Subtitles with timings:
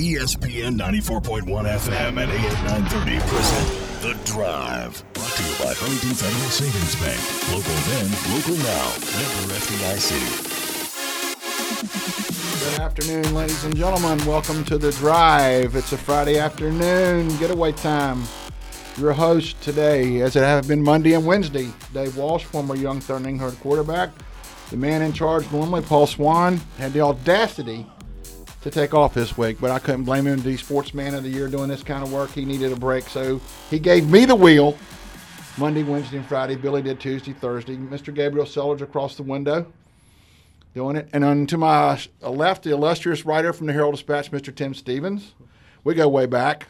[0.00, 3.68] ESPN 94.1 FM and AM 930 present
[4.00, 5.04] The Drive.
[5.12, 7.20] Brought to you by Huntington Federal Savings Bank.
[7.52, 8.96] Local then, local now.
[9.12, 10.16] Member FDIC.
[12.64, 14.26] Good afternoon, ladies and gentlemen.
[14.26, 15.76] Welcome to The Drive.
[15.76, 18.22] It's a Friday afternoon getaway time.
[18.96, 23.38] Your host today, as it have been Monday and Wednesday, Dave Walsh, former Young Thundering
[23.38, 24.08] Herd quarterback.
[24.70, 27.84] The man in charge normally, Paul Swann, had the audacity
[28.62, 30.40] to take off this week, but I couldn't blame him.
[30.40, 33.40] The Sportsman of the Year doing this kind of work, he needed a break, so
[33.70, 34.76] he gave me the wheel.
[35.56, 36.56] Monday, Wednesday, and Friday.
[36.56, 37.76] Billy did Tuesday, Thursday.
[37.76, 38.14] Mr.
[38.14, 39.66] Gabriel Sellers across the window
[40.74, 41.08] doing it.
[41.12, 44.54] And on to my uh, left, the illustrious writer from the Herald Dispatch, Mr.
[44.54, 45.34] Tim Stevens.
[45.84, 46.68] We go way back.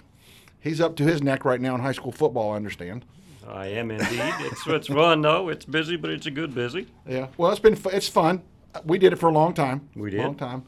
[0.60, 3.04] He's up to his neck right now in high school football, I understand.
[3.46, 4.20] I am indeed.
[4.40, 5.48] It's it's fun though.
[5.48, 6.86] It's busy, but it's a good busy.
[7.09, 7.28] Yeah.
[7.36, 8.42] Well, it's been it's fun.
[8.84, 9.88] We did it for a long time.
[9.96, 10.20] We did.
[10.20, 10.64] Long time.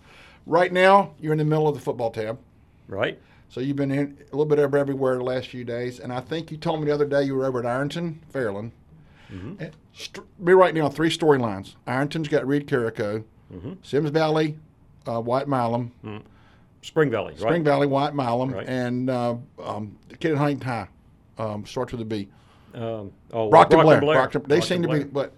[0.46, 2.38] Right now, you're in the middle of the football tab.
[2.88, 3.18] Right?
[3.48, 6.20] So you've been in a little bit of everywhere the last few days, and I
[6.20, 8.70] think you told me the other day you were over at Ironton, Fairland.
[9.32, 9.62] Mm-hmm.
[9.62, 11.74] And st- me right now three storylines.
[11.86, 13.72] Ironton's got Reed Carrico, Mm-hmm.
[13.82, 14.56] Sims Valley,
[15.06, 15.92] uh, Wyatt Milam,
[16.80, 17.40] Spring Valley, right?
[17.40, 18.66] Spring Valley, Wyatt Milam, Right.
[18.66, 20.88] and uh, um, the kid in Huntington High
[21.38, 22.28] um, starts with a B.
[22.74, 24.00] Um, oh, Brockton, Blair.
[24.00, 24.16] Blair.
[24.16, 25.06] Brockton- they Brockton seem to be, Blair.
[25.12, 25.32] but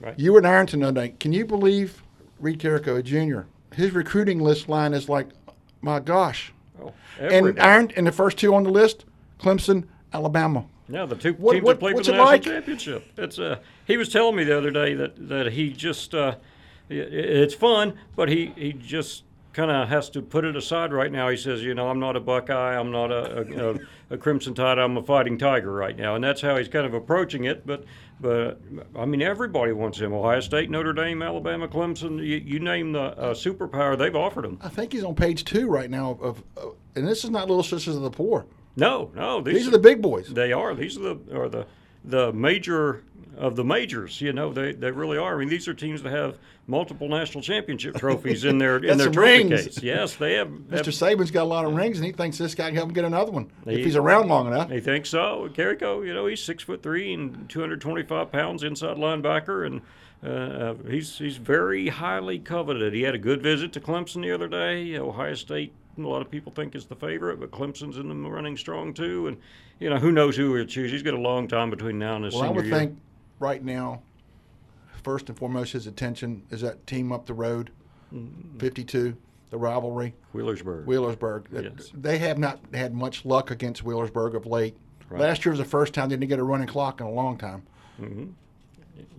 [0.00, 0.18] Right.
[0.18, 1.08] you were in Ironton the other.
[1.20, 2.02] Can you believe
[2.40, 3.46] Reed Carrico, a junior?
[3.74, 5.28] His recruiting list line is like,
[5.80, 6.52] my gosh.
[6.82, 7.58] Oh, And.
[7.60, 9.04] Iron, and the first two on the list,
[9.40, 10.64] Clemson, Alabama.
[10.88, 12.42] Yeah, the two What- teams what- that played for the national like?
[12.42, 13.04] championship.
[13.18, 16.36] It's uh, he was telling me the other day that that he just uh,
[16.90, 19.24] i- it's fun, but he he just
[19.58, 21.28] kind of has to put it aside right now.
[21.28, 23.78] He says, you know, I'm not a Buckeye, I'm not a, a, a,
[24.10, 26.94] a Crimson Tide, I'm a Fighting Tiger right now, and that's how he's kind of
[26.94, 27.66] approaching it.
[27.66, 27.84] But
[28.20, 28.60] but
[28.96, 30.12] I mean, everybody wants him.
[30.12, 32.18] Ohio State, Notre Dame, Alabama, Clemson.
[32.18, 34.60] You, you name the uh, superpower, they've offered him.
[34.62, 36.44] I think he's on page two right now of,
[36.94, 38.46] and this is not Little Sisters of the Poor.
[38.76, 40.28] No, no, These are the big boys.
[40.32, 40.72] They are.
[40.76, 41.66] These are the are the
[42.04, 43.02] the major
[43.38, 44.20] of the majors.
[44.20, 45.36] You know, they, they really are.
[45.36, 49.10] I mean, these are teams that have multiple national championship trophies in their in their
[49.10, 49.64] trophy rings.
[49.64, 49.82] case.
[49.82, 50.48] Yes, they have.
[50.48, 50.70] Mr.
[50.70, 52.94] have Saban's got a lot of rings, and he thinks this guy can help him
[52.94, 54.70] get another one if he's around long enough.
[54.70, 55.48] He thinks so.
[55.54, 59.80] Carrico, you know, he's six foot three and 225 pounds inside linebacker, and
[60.24, 62.92] uh, uh, he's he's very highly coveted.
[62.92, 64.96] He had a good visit to Clemson the other day.
[64.98, 68.56] Ohio State, a lot of people think is the favorite, but Clemson's in the running
[68.56, 69.28] strong too.
[69.28, 69.36] And
[69.78, 70.90] you know, who knows who he'll choose?
[70.90, 72.78] He's got a long time between now and his Well, I senior would year.
[72.78, 72.98] think
[73.38, 74.02] right now,
[75.02, 77.70] first and foremost, his attention is that team up the road,
[78.14, 78.58] Mm-hmm.
[78.58, 79.14] 52,
[79.50, 80.86] the rivalry, Wheelersburg.
[80.86, 81.44] Wheelersburg.
[81.52, 81.90] Yes.
[81.92, 84.74] They have not had much luck against Wheelersburg of late.
[85.10, 85.20] Right.
[85.20, 87.36] Last year was the first time they didn't get a running clock in a long
[87.36, 87.62] time.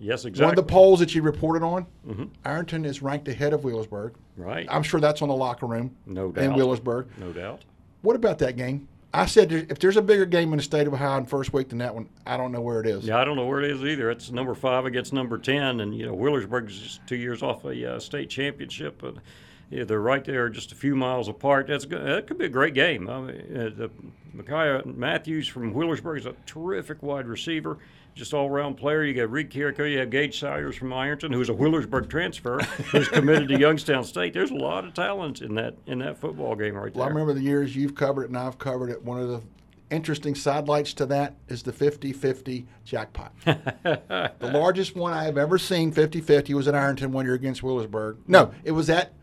[0.00, 0.44] yes, exactly.
[0.44, 2.24] One of the polls that you reported on, Mm-hmm.
[2.44, 4.14] Ironton is ranked ahead of Wheelersburg.
[4.36, 4.66] right.
[4.70, 6.44] I'm sure that's on the locker room no doubt.
[6.44, 6.58] in doubt.
[6.58, 7.06] Wheelersburg.
[7.18, 7.62] No doubt.
[8.02, 8.88] What about that game?
[9.12, 11.68] I said if there's a bigger game in the state of Ohio in first week
[11.68, 13.04] than that one, I don't know where it is.
[13.04, 14.10] Yeah, I don't know where it is either.
[14.10, 17.94] It's number five against number ten, and you know Wheelersburg's just two years off a
[17.94, 19.20] uh, state championship, and
[19.68, 21.66] yeah, they're right there, just a few miles apart.
[21.66, 23.08] That's that could be a great game.
[23.10, 23.90] I mean, uh, the
[24.32, 27.78] Micaiah Matthews from Wheelersburg is a terrific wide receiver,
[28.20, 29.02] just all around player.
[29.02, 32.58] You got Reed Carrico, you have Gage Sayers from Ironton, who's a Wheelersburg transfer,
[32.92, 34.34] who's committed to Youngstown State.
[34.34, 37.00] There's a lot of talent in that in that football game right there.
[37.00, 39.02] Well, I remember the years you've covered it and I've covered it.
[39.02, 39.40] One of the
[39.88, 43.32] interesting sidelights to that is the 50 50 jackpot.
[43.46, 47.62] the largest one I have ever seen 50 50 was at Ironton one year against
[47.62, 48.18] Wheelersburg.
[48.26, 49.14] No, it was at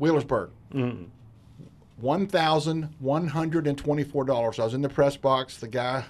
[0.00, 0.48] Wheelersburg.
[0.72, 1.04] Mm-hmm.
[2.02, 4.58] $1,124.
[4.58, 5.58] I was in the press box.
[5.58, 6.06] The guy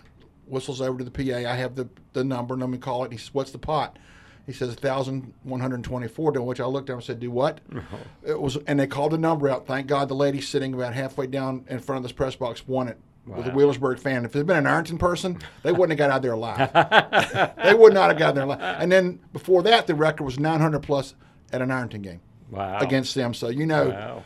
[0.50, 1.38] whistles over to the PA.
[1.48, 3.12] I have the, the number, and let me call it.
[3.12, 3.98] He says, What's the pot?
[4.46, 7.60] He says 1,124, to which I looked at him and said, Do what?
[8.26, 9.66] It was, and they called the number out.
[9.66, 12.88] Thank God the lady sitting about halfway down in front of this press box won
[12.88, 12.98] it.
[13.26, 14.24] Was a Wheelersburg fan.
[14.24, 17.54] If it had been an Ironton person, they wouldn't have got out there alive.
[17.62, 18.58] they would not have got there alive.
[18.60, 21.14] And then before that, the record was 900 plus
[21.52, 22.78] at an Ironton game wow.
[22.78, 23.32] against them.
[23.34, 24.24] So you know, Wow.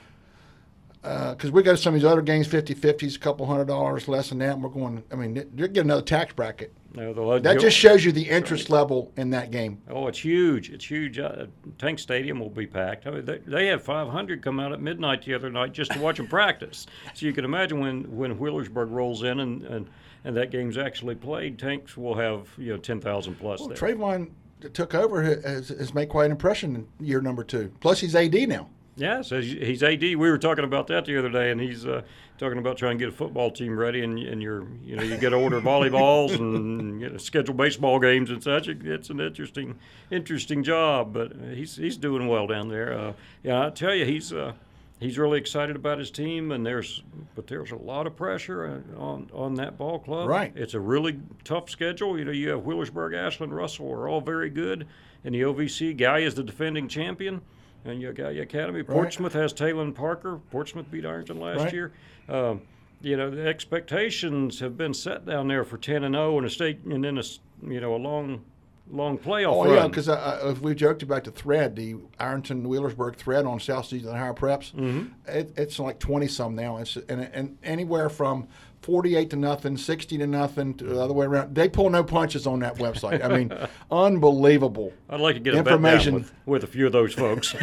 [1.04, 4.08] Because we go to some of these other games, 50 50s, a couple hundred dollars
[4.08, 4.54] less than that.
[4.54, 6.72] And we're going, I mean, you're getting another tax bracket.
[6.94, 9.82] No, the, That just shows you the interest level in that game.
[9.90, 10.70] Oh, it's huge!
[10.70, 11.18] It's huge.
[11.18, 11.46] Uh,
[11.76, 13.06] Tank Stadium will be packed.
[13.08, 15.98] I mean, they, they had 500 come out at midnight the other night just to
[15.98, 16.86] watch them practice.
[17.14, 19.90] So you can imagine when when Wheelersburg rolls in and, and,
[20.22, 23.76] and that game's actually played, Tanks will have you know 10,000 plus Well, there.
[23.76, 24.30] Trayvon
[24.72, 27.72] took over has, has made quite an impression in year number two.
[27.80, 28.68] Plus, he's AD now.
[28.96, 30.02] Yeah, so he's AD.
[30.02, 32.02] We were talking about that the other day, and he's uh,
[32.38, 35.16] talking about trying to get a football team ready, and, and you're you know you
[35.16, 38.68] get to order volleyballs and you know, schedule baseball games and such.
[38.68, 39.76] It's an interesting
[40.10, 42.96] interesting job, but he's he's doing well down there.
[42.96, 43.12] Uh,
[43.42, 44.52] yeah, I tell you, he's uh,
[45.00, 47.02] he's really excited about his team, and there's
[47.34, 50.28] but there's a lot of pressure uh, on on that ball club.
[50.28, 50.52] Right.
[50.54, 52.16] It's a really tough schedule.
[52.16, 54.86] You know, you have Wheelersburg, Ashland, Russell are all very good,
[55.24, 57.40] and the OVC guy is the defending champion.
[57.84, 58.82] And you got your academy.
[58.82, 60.40] Portsmouth has Taylor Parker.
[60.50, 61.72] Portsmouth beat Ironton last Right.
[61.72, 61.92] year.
[62.28, 62.62] Um,
[63.02, 66.50] you know, the expectations have been set down there for 10 and 0 and a
[66.50, 67.22] state, and then a
[67.62, 68.42] you know a long,
[68.90, 69.74] long playoff Oh run.
[69.74, 73.84] yeah, because uh, if we joked about the thread, the Ironton Wheelersburg thread on South
[73.86, 75.06] Seas and Higher Preps, Mm-hmm.
[75.28, 76.78] it, it's like twenty some now.
[76.78, 78.48] It's and, and anywhere from
[78.84, 81.54] forty eight to nothing, sixty to nothing, to the other way around.
[81.54, 83.24] They pull no punches on that website.
[83.24, 83.52] I mean,
[83.90, 84.92] unbelievable.
[85.08, 86.14] I'd like to get Information.
[86.14, 87.54] with, with a few of those folks.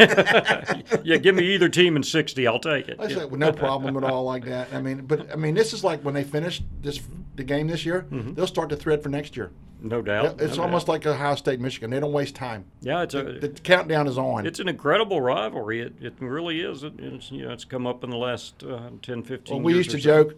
[1.04, 2.98] yeah, give me either team in 60, I'll take it.
[3.00, 4.74] I say with no problem at all like that.
[4.74, 7.00] I mean, but I mean, this is like when they finish this
[7.36, 9.52] the game this year, they'll start the thread for next year.
[9.84, 10.40] No doubt.
[10.40, 10.94] It's no almost doubt.
[10.94, 11.90] like Ohio State, Michigan.
[11.90, 12.66] They don't waste time.
[12.82, 14.46] yeah, it's a The countdown is on.
[14.46, 15.82] it's an incredible rivalry.
[15.82, 16.84] It, it really is.
[16.84, 19.74] It, it's you know it's come up in the last uh, 10, 15 Well, we
[19.74, 20.24] used to so.
[20.24, 20.36] joke.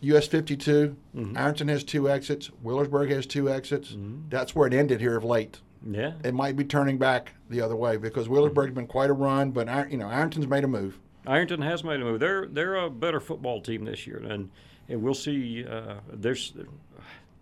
[0.00, 1.36] US 52, Mm-hmm.
[1.36, 3.96] Ironton has two exits, Wheelersburg has two exits.
[4.28, 5.60] That's where it ended here of late.
[5.88, 9.52] Yeah, It might be turning back the other way because Wheelersburg's been quite a run,
[9.52, 10.98] but you know Ironton's made a move.
[11.26, 12.18] Ironton has made a move.
[12.20, 14.50] They're they're a better football team this year, and
[14.88, 15.64] and we'll see.
[15.64, 16.52] Uh, there's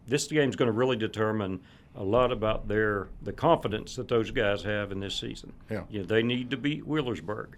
[0.06, 1.60] this game's going to really determine
[1.94, 5.52] a lot about their the confidence that those guys have in this season.
[5.70, 5.84] Yeah.
[5.88, 7.48] you know, they need to beat Wheelersburg.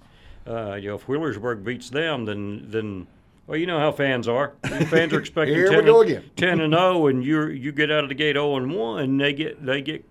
[0.46, 3.06] Uh, you know, if Wheelersburg beats them, then then.
[3.48, 4.52] Well, you know how fans are.
[4.62, 6.30] Fans are expecting Here we 10, go and, again.
[6.36, 9.16] 10 and 0, and you you get out of the gate 0 and 1.
[9.16, 10.04] They get they get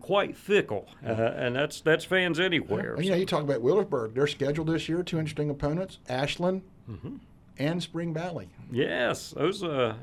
[0.00, 2.94] quite fickle, uh, and that's that's fans anywhere.
[2.94, 4.14] And, you know, you talk about Wheelersburg.
[4.14, 7.16] Their schedule this year, two interesting opponents: Ashland Mm-hmm.
[7.58, 8.48] and Spring Valley.
[8.72, 9.94] Yes, those uh,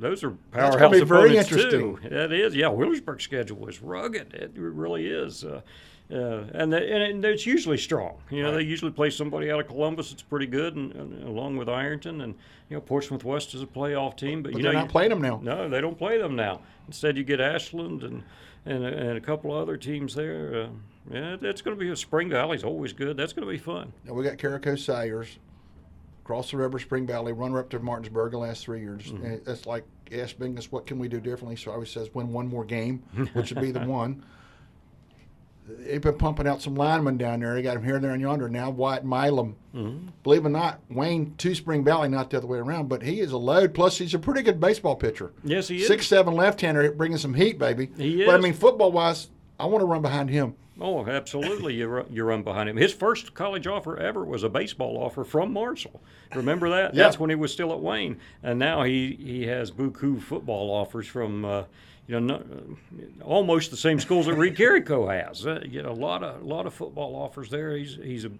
[0.00, 1.70] those are That's powerhouse be very interesting.
[1.70, 1.98] too.
[2.10, 2.66] That is, yeah.
[2.66, 4.34] Wheelersburg's schedule is rugged.
[4.34, 5.60] It really is, uh,
[6.12, 8.16] uh, and, the, and it's usually strong.
[8.30, 11.56] You know, they usually play somebody out of Columbus that's pretty good, and, and along
[11.56, 12.34] with Ironton, and
[12.68, 14.92] you know, Portsmouth West is a playoff team, but, But you they're know, not you-
[14.92, 15.40] playing them now.
[15.42, 16.60] No, they don't play them now.
[16.86, 18.22] Instead, you get Ashland and
[18.64, 20.62] and, a- and a couple other teams there.
[20.64, 20.68] Uh,
[21.12, 21.90] yeah, it's going to be.
[21.90, 23.16] A Spring Valley's always good.
[23.16, 23.92] That's going to be fun.
[24.04, 25.38] Now we got Carrico Sayers,
[26.22, 29.04] across the river, Spring Valley, runner up to Martinsburg the last three years.
[29.06, 29.24] Mm-hmm.
[29.24, 31.56] And It's like ask Dingess, what can we do differently?
[31.56, 34.22] So I always says win one more game, which would be the one.
[35.68, 37.54] They've been pumping out some linemen down there.
[37.54, 38.48] They got them here, and there, and yonder.
[38.48, 39.56] Now Wyatt Milam.
[39.74, 40.08] Mm-hmm.
[40.22, 42.88] Believe it or not, Wayne to Spring Valley, not the other way around.
[42.88, 43.72] But he is a load.
[43.72, 45.32] Plus, he's a pretty good baseball pitcher.
[45.44, 45.86] Yes, he is.
[45.86, 47.90] Six seven left hander, bringing some heat, baby.
[47.96, 49.28] He But I mean, football wise,
[49.58, 50.56] I want to run behind him.
[50.80, 51.74] Oh, absolutely.
[51.74, 52.76] You run, you run behind him.
[52.76, 56.02] His first college offer ever was a baseball offer from Marshall.
[56.34, 56.94] Remember that?
[56.94, 57.04] Yeah.
[57.04, 58.18] That's when he was still at Wayne.
[58.42, 61.64] And now he, he has buku football offers from, uh,
[62.08, 65.46] you know, no, uh, almost the same schools that Reed Carrico has.
[65.46, 67.76] Uh, you know, a lot of a lot of football offers there.
[67.76, 68.30] He's he's a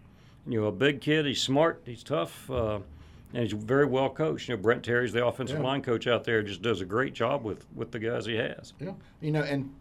[0.46, 1.26] you know a big kid.
[1.26, 1.80] He's smart.
[1.86, 2.50] He's tough.
[2.50, 2.80] Uh,
[3.34, 4.48] and he's very well coached.
[4.48, 5.64] You know, Brent Terry's the offensive Yeah.
[5.64, 6.42] line coach out there.
[6.42, 8.74] Just does a great job with, with the guys he has.
[8.78, 8.92] Yeah,
[9.22, 9.72] you know, and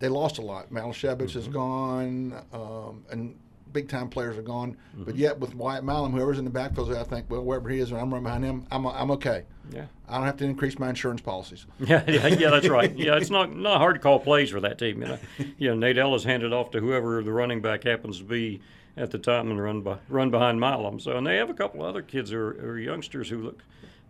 [0.00, 0.70] they lost a lot.
[0.72, 1.38] Malashevich Mm-hmm.
[1.38, 3.36] is gone, um, and
[3.74, 4.76] big time players are gone.
[4.94, 5.04] Mm-hmm.
[5.04, 7.90] But yet, with Wyatt Milam, whoever's in the backfield, I think, well, wherever he is,
[7.90, 9.42] and I'm running behind him, I'm, I'm okay.
[9.70, 9.86] Yeah.
[10.08, 11.66] I don't have to increase my insurance policies.
[11.80, 12.96] Yeah, yeah, yeah, that's right.
[12.96, 15.02] Yeah, it's not not hard to call plays for that team.
[15.02, 15.18] You know,
[15.58, 18.62] you know Nate Ellis handed off to whoever the running back happens to be
[18.96, 21.00] at the time and run by, run behind Milam.
[21.00, 23.62] So, and they have a couple other kids who are youngsters who look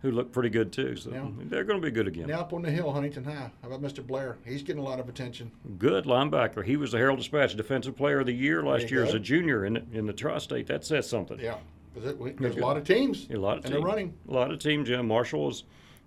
[0.05, 0.95] who look pretty good too.
[0.95, 2.27] So they're going to be good again.
[2.27, 3.49] Now up on the hill, Huntington High.
[3.61, 4.05] How about Mr.
[4.05, 4.37] Blair?
[4.45, 5.51] He's getting a lot of attention.
[5.79, 6.63] Good linebacker.
[6.63, 9.65] He was the Herald Dispatch Defensive Player of the Year last year as a junior
[9.65, 10.67] in the, in the tri-state.
[10.67, 11.39] That says something.
[11.39, 11.57] Yeah,
[11.95, 13.27] 'Cause it- we- there's a lot of teams.
[13.31, 13.73] A lot of teams.
[13.73, 14.13] they're running.
[14.29, 14.87] A lot of teams.
[14.87, 15.63] Yeah, Marshall is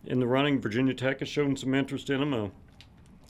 [0.06, 0.60] in the running.
[0.60, 2.32] Virginia Tech has shown some interest in him.
[2.32, 2.48] Uh,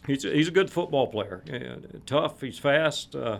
[0.07, 1.43] he's a, he's a good football player.
[1.47, 2.41] Yeah, tough.
[2.43, 3.17] He's fast.
[3.17, 3.39] Uh,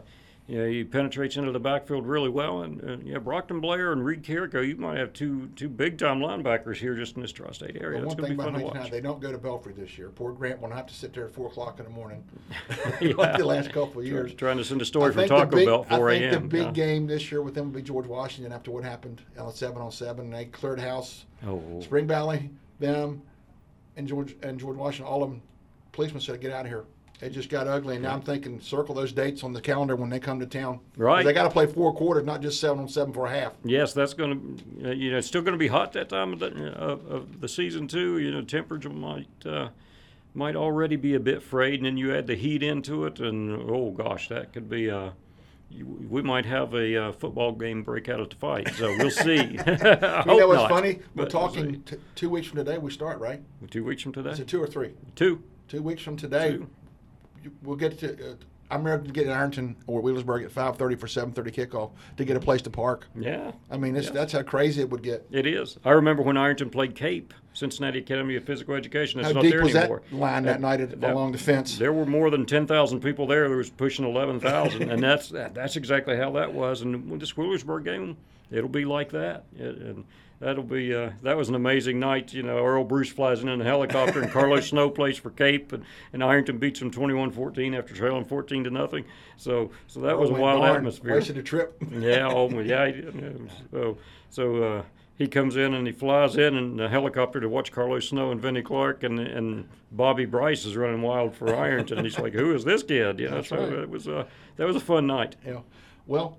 [0.49, 2.63] yeah, he penetrates into the backfield really well.
[2.63, 6.21] And, and yeah, Brockton Blair and Reed Carrico, you might have two two big time
[6.21, 8.01] linebackers here just in this tri-state area.
[8.01, 9.37] That's one going thing to be about fun to Huntington High, they don't go to
[9.37, 10.09] Belfry this year.
[10.09, 12.25] Poor Grant will not have to sit there at four o'clock in the morning,
[12.99, 13.13] Yeah.
[13.19, 14.33] like the last couple of years.
[14.35, 16.43] Trying to send a story I from Taco big- Bell at 4 I think a.m.
[16.45, 16.73] the big Yeah.
[16.73, 19.93] game this year with them will be George Washington after what happened on seven on
[19.93, 20.31] seven.
[20.31, 21.27] They cleared house.
[21.47, 22.49] Oh, Spring Valley,
[22.81, 23.21] them,
[23.97, 25.13] and George and George Washington.
[25.13, 25.43] All of them
[25.93, 26.85] policemen said, "Get out of here."
[27.21, 30.09] It just got ugly, and now I'm thinking circle those dates on the calendar when
[30.09, 30.79] they come to town.
[30.97, 31.25] Right.
[31.25, 33.55] They got to play four quarters, not just seven on seven for a half.
[33.65, 36.39] Yes, that's going to, you know, it's still going to be hot that time of
[36.39, 38.19] the, of, of the season too.
[38.19, 39.71] You know, temperature might uh,
[40.33, 43.69] might already be a bit frayed, and then you add the heat into it, and
[43.69, 45.11] oh gosh, that could be uh
[45.71, 48.73] you, we might have a uh, football game break out at the fight.
[48.77, 49.59] So we'll see.
[49.59, 51.01] I You know what's not, funny?
[51.15, 52.79] We're talking t- two weeks from today.
[52.79, 53.43] We start right.
[53.71, 54.31] two weeks from today.
[54.31, 54.95] Is it two or three?
[55.15, 55.43] Two.
[55.69, 56.71] Two weeks from today, Two.
[57.63, 58.35] We'll get to uh,
[58.71, 62.61] I remember getting Ironton or Wheelersburg at 5:30 for 7:30 kickoff to get a place
[62.63, 63.07] to park.
[63.19, 63.53] Yeah.
[63.71, 65.27] I mean, it's, that's how crazy it would get.
[65.31, 65.79] It is.
[65.85, 69.21] I remember when Ironton played Cape, Cincinnati Academy of Physical Education.
[69.21, 70.03] It's How not deep there was anymore.
[70.11, 71.79] that line that, night at, that- along the fence?
[71.79, 73.49] There were more than ten thousand people there.
[73.49, 76.83] There was pushing eleven thousand, and that's that, that's exactly how that was.
[76.83, 78.19] And with this Wheelersburg game,
[78.51, 79.45] it'll be like that.
[79.57, 80.05] It, and
[80.41, 82.33] that'll be uh, that was an amazing night.
[82.33, 85.73] You know, Earle Bruce flies in in a helicopter, and Carlos Snow plays for Cape,
[85.73, 89.05] and, and Ironton beats them 21-14 after trailing fourteen to nothing.
[89.37, 91.15] So so that was a Oh, wild darn, atmosphere.
[91.15, 91.77] Wasted a trip.
[91.93, 92.87] Yeah, oh my, yeah.
[92.87, 93.03] Yeah,
[93.71, 93.99] So,
[94.31, 94.83] so uh,
[95.17, 98.41] he comes in and he flies in in a helicopter to watch Carlos Snow and
[98.41, 102.05] Vinnie Clark and and Bobby Bryce is running wild for Ironton.
[102.05, 103.73] He's like, "Who is this kid?" You know, That's so right.
[103.73, 104.25] it was uh,
[104.57, 105.35] that was a fun night.
[105.45, 105.61] Yeah.
[106.07, 106.37] Well,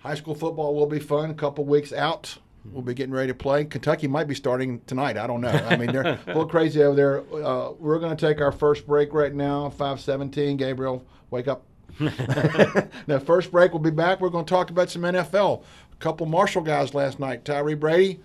[0.00, 1.30] high school football will be fun.
[1.30, 2.38] A couple weeks out.
[2.72, 3.64] We'll be getting ready to play.
[3.64, 5.16] Kentucky might be starting tonight.
[5.16, 5.48] I don't know.
[5.48, 7.44] I mean, they're a little crazy over there.
[7.44, 9.70] Uh, we're going to take our first break right now.
[9.70, 10.56] Five seventeen.
[10.56, 11.64] Gabriel, wake up.
[11.98, 13.72] the first break.
[13.72, 14.20] We'll be back.
[14.20, 15.62] We're going to talk about some NFL.
[15.92, 17.44] A couple Marshall guys last night.
[17.44, 18.20] Tyre Brady.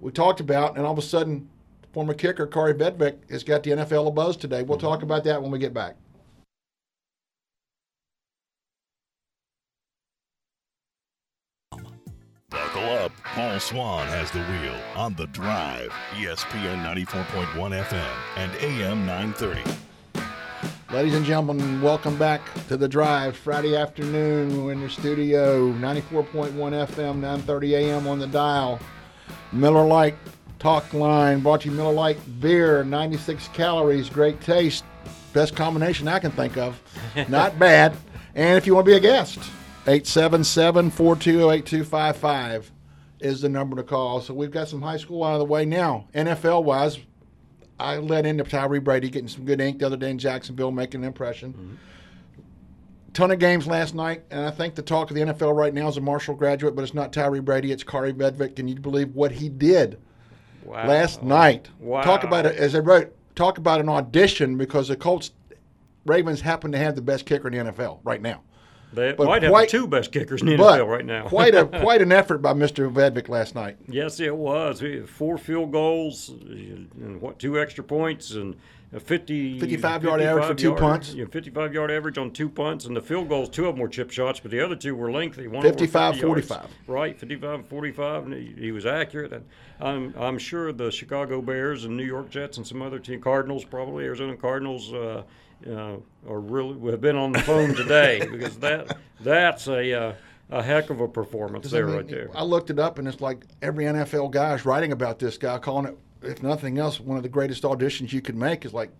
[0.00, 1.48] We talked about, and all of a sudden,
[1.92, 4.62] former kicker Kaare Vedvik has got the NFL a buzz today.
[4.62, 5.96] We'll talk about that when we get back.
[12.54, 13.10] Buckle up.
[13.24, 15.92] Paul Swann has the wheel on the drive.
[16.12, 19.60] ESPN 94.1 FM and AM 930.
[20.92, 23.36] Ladies and gentlemen, welcome back to the drive.
[23.36, 28.06] Friday afternoon, we're in the studio, 94.1 FM, 9:30 a.m.
[28.06, 28.78] on the dial.
[29.50, 30.14] Miller Lite
[30.60, 34.84] talk line brought to you Miller Lite beer, 96 calories, great taste,
[35.32, 36.80] best combination I can think of.
[37.28, 37.96] Not bad.
[38.36, 39.40] And if you want to be a guest,
[39.86, 42.64] 877-420-8255
[43.20, 44.20] is the number to call.
[44.20, 46.06] So we've got some high school out of the way now.
[46.14, 46.98] NFL wise,
[47.78, 51.02] I led into Tyre Brady getting some good ink the other day in Jacksonville, making
[51.02, 51.52] an impression.
[51.52, 51.74] Mm-hmm.
[53.12, 55.86] Ton of games last night, and I think the talk of the NFL right now
[55.86, 58.56] is a Marshall graduate, but it's not Tyre Brady, it's Kaare Vedvik.
[58.56, 59.98] Can you believe what he did
[60.64, 60.88] Wow.
[60.88, 61.68] last night?
[61.78, 62.02] Wow.
[62.02, 63.14] Talk about it as I wrote.
[63.36, 65.30] Talk about an audition because the Colts
[66.06, 68.40] Ravens happen to have the best kicker in the NFL right now.
[68.94, 71.26] They but might quite- have two best kickers in the NFL right now.
[71.26, 72.92] quite a quite an effort by Mr.
[72.92, 73.76] Vedvik last night.
[73.88, 74.82] Yes, it was.
[75.06, 78.56] Four field goals, and what two extra points, and
[78.92, 81.14] a 50, 55 yard average for two yard- punts.
[81.14, 83.88] Yeah, 55 yard average on two punts, and the field goals, two of them were
[83.88, 85.48] chip shots, but the other two were lengthy.
[85.48, 86.46] One 55, 50 yards.
[86.48, 86.70] 45.
[86.86, 89.32] Right, 55 45, and he, he was accurate.
[89.32, 89.44] And
[89.80, 93.64] I'm, I'm sure the Chicago Bears and New York Jets and some other team, Cardinals
[93.64, 95.24] probably, Arizona Cardinals, uh,
[95.68, 95.96] uh,
[96.28, 100.14] are really have been on the phone today because that that's a uh,
[100.50, 102.30] a heck of a performance there mean, right there.
[102.34, 105.58] I looked it up, and it's like every NFL guy is writing about this guy,
[105.58, 108.90] calling it, if nothing else, one of the greatest auditions you could make is like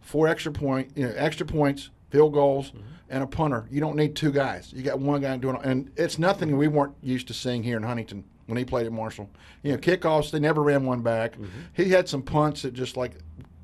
[0.00, 2.80] four extra point, you know, extra points, field goals, Mm-hmm.
[3.10, 3.66] and a punter.
[3.70, 4.72] You don't need two guys.
[4.72, 5.62] You got one guy doing, it.
[5.64, 8.92] and it's nothing we weren't used to seeing here in Huntington when he played at
[8.92, 9.28] Marshall.
[9.62, 11.32] You know, kickoffs they never ran one back.
[11.32, 11.46] Mm-hmm.
[11.74, 13.12] He had some punts that just like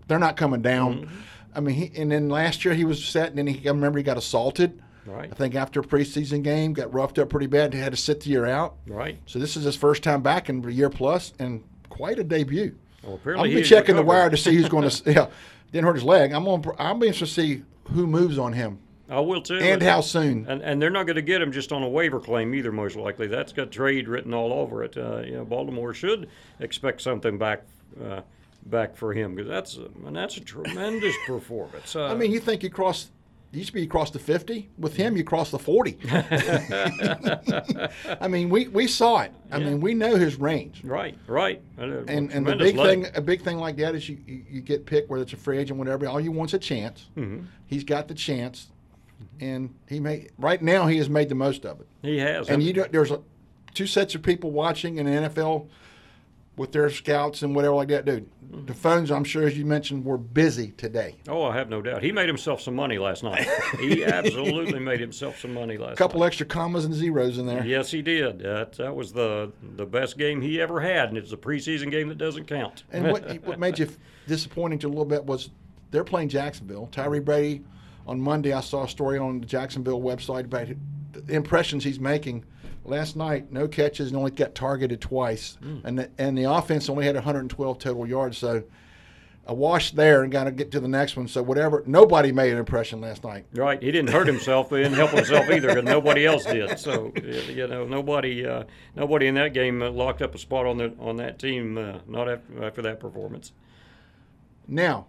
[0.07, 1.03] they're not coming down.
[1.03, 1.15] Mm-hmm.
[1.55, 3.99] I mean, he and then last year he was set, and then he I remember
[3.99, 4.83] he got assaulted.
[5.07, 5.31] Right.
[5.31, 7.73] I think after a preseason game, got roughed up pretty bad.
[7.73, 8.77] He had to sit the year out.
[8.87, 9.19] Right.
[9.27, 12.77] So this is his first time back in a year plus, and quite a debut.
[13.03, 15.13] Well, gonna be he checking the wire to see who's going to.
[15.13, 15.27] Yeah,
[15.73, 16.33] didn't hurt his leg.
[16.33, 16.65] I'm going.
[16.79, 18.79] I'm interested to see who moves on him
[19.11, 19.59] I will too.
[19.59, 20.47] and how soon.
[20.49, 22.95] And, and they're not going to get him just on a waiver claim either, most
[22.95, 23.27] likely.
[23.27, 24.97] That's got trade written all over it.
[24.97, 26.29] Uh, you know, Baltimore should
[26.61, 27.65] expect something back
[28.03, 28.21] uh,
[28.67, 31.95] back for him because that's a, and that's a tremendous performance.
[31.97, 33.11] Uh, I mean, you think you cross.
[33.53, 34.71] Used to be you cross the 50.
[34.79, 35.99] With him, you cross the 40.
[38.21, 39.33] I mean, we, we saw it.
[39.51, 40.83] I mean, we know his range.
[40.85, 41.61] right, right.
[41.77, 43.03] And, uh, And, and the big leg.
[43.05, 45.37] thing, a big thing like that is you, you, you get picked, whether it's a
[45.37, 46.07] free agent, whatever.
[46.07, 47.09] All you want's a chance.
[47.17, 47.45] Mm-hmm.
[47.67, 48.69] He's got the chance,
[49.41, 51.89] and he may right now he has made the most of it.
[52.03, 52.49] he has.
[52.49, 53.21] And you don't, there's a,
[53.75, 55.69] two sets of people watching in the NFL
[56.61, 58.29] with their scouts and whatever like that, dude.
[58.67, 61.17] The phones, I'm sure, as you mentioned, were busy today.
[61.27, 62.03] oh, I have no doubt.
[62.03, 63.49] He made himself some money last night.
[63.79, 66.27] he absolutely made himself some money last A couple night.
[66.27, 67.65] extra commas and zeros in there.
[67.65, 68.41] Yes, he did.
[68.41, 72.09] That, that was the the best game he ever had, and it's a preseason game
[72.09, 72.83] that doesn't count.
[72.93, 73.89] And what what made you
[74.27, 75.49] disappointing to a little bit was
[75.93, 76.89] they're playing Jacksonville.
[76.93, 77.63] Tyre Brady
[78.07, 80.69] on Monday, I saw a story on the Jacksonville website about
[81.13, 82.45] the impressions he's making.
[82.85, 87.05] Last night, no catches and only got targeted twice, and the, and the offense only
[87.05, 88.39] had 112 total yards.
[88.39, 88.65] So
[89.47, 91.27] a wash there, and got to get to the next one.
[91.27, 93.47] So whatever, nobody made an impression last night.
[93.53, 96.79] Right, he didn't hurt himself, he didn't help himself either, because nobody else did.
[96.79, 100.79] So you know, nobody, uh, nobody in that game uh, locked up a spot on
[100.79, 101.77] the on that team.
[101.77, 103.53] Uh, not after, after that performance.
[104.69, 105.07] Now,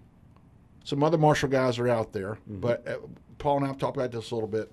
[0.84, 2.96] some other Marshall guys are out there, but uh,
[3.38, 4.72] Paul and I have talked about this a little bit.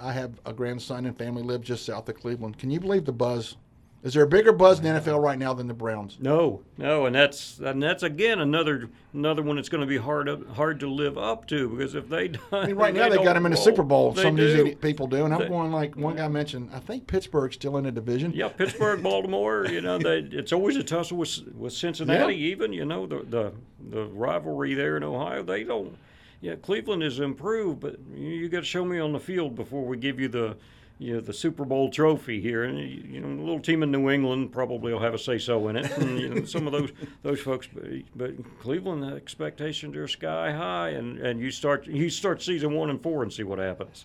[0.00, 2.58] I have a grandson and family live just south of Cleveland.
[2.58, 3.56] Can you believe the buzz?
[4.02, 6.16] Is there a bigger buzz in the NFL right now than the Browns?
[6.20, 10.26] No, no, and that's and that's again another another one that's going to be hard
[10.26, 13.16] to, hard to live up to because if they don't, I mean, right now they,
[13.16, 14.14] got them in the Super Bowl.
[14.16, 16.70] Some of these people do, and I'm going like one guy mentioned.
[16.72, 18.32] I think Pittsburgh's still in the division.
[18.32, 19.66] Yeah, Pittsburgh, Baltimore.
[19.66, 22.34] You know, they, it's always a tussle with with Cincinnati.
[22.34, 22.52] Yeah.
[22.52, 23.52] Even you know the, the
[23.90, 25.42] the rivalry there in Ohio.
[25.42, 25.94] They don't.
[26.40, 29.84] Yeah, Cleveland has improved, but you, you got to show me on the field before
[29.84, 30.56] we give you the
[31.00, 34.10] you know, the Super Bowl trophy here, and you know, a little team in New
[34.10, 36.90] England probably will have a say so in it, and you know, some of those
[37.22, 37.66] those folks.
[37.72, 42.74] But, but Cleveland the expectations are sky high, and, and you start you start season
[42.74, 44.04] one and four and see what happens.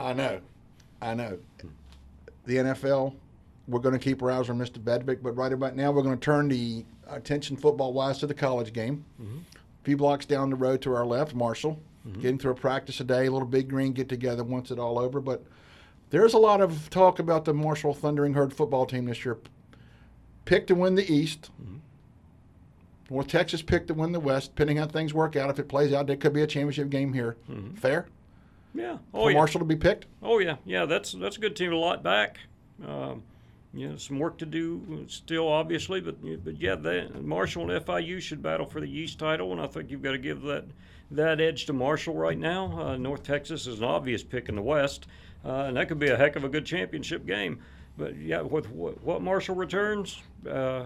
[0.00, 0.40] I know,
[1.00, 1.38] I know.
[2.44, 3.14] The NFL,
[3.68, 4.78] we're going to keep our eyes on Mr.
[4.78, 8.34] Vedvik, but right about now we're going to turn the attention football wise to the
[8.34, 9.04] college game.
[9.22, 9.38] Mm-hmm.
[9.80, 12.20] A few blocks down the road to our left, Marshall, mm-hmm.
[12.20, 14.98] getting through a practice a day, a little big green get together once it all
[14.98, 15.44] over, but
[16.10, 19.38] there's a lot of talk about the Marshall Thundering Herd football team this year.
[20.44, 21.50] Picked to win the East.
[21.62, 21.76] Mm-hmm.
[23.10, 24.54] North Texas picked to win the West.
[24.54, 27.12] Depending how things work out, if it plays out, there could be a championship game
[27.12, 27.36] here.
[27.48, 27.74] Mm-hmm.
[27.74, 28.06] Fair.
[28.74, 28.98] Yeah.
[29.14, 29.36] Oh, For yeah.
[29.36, 30.06] Marshall to be picked.
[30.22, 30.84] Oh yeah, yeah.
[30.84, 31.72] That's that's a good team.
[31.72, 32.38] A lot back.
[32.86, 33.22] Um,
[33.72, 38.20] you know, some work to do still, obviously, but but yeah, they, Marshall and FIU
[38.20, 40.64] should battle for the East title, and I think you've got to give that
[41.12, 42.80] that edge to Marshall right now.
[42.80, 45.06] Uh, North Texas is an obvious pick in the West
[45.44, 47.60] uh, and that could be a heck of a good championship game.
[47.96, 50.84] But yeah, with what Marshall returns, uh,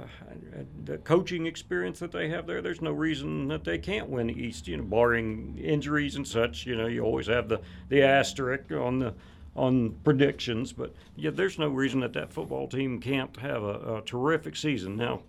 [0.84, 4.32] the coaching experience that they have there, there's no reason that they can't win the
[4.32, 4.66] East.
[4.66, 6.66] You know, barring injuries and such.
[6.66, 9.14] You know, you always have the the asterisk on the
[9.56, 14.02] on predictions, but yeah, there's no reason that that football team can't have a, a
[14.04, 14.96] terrific season.
[14.96, 15.22] Now,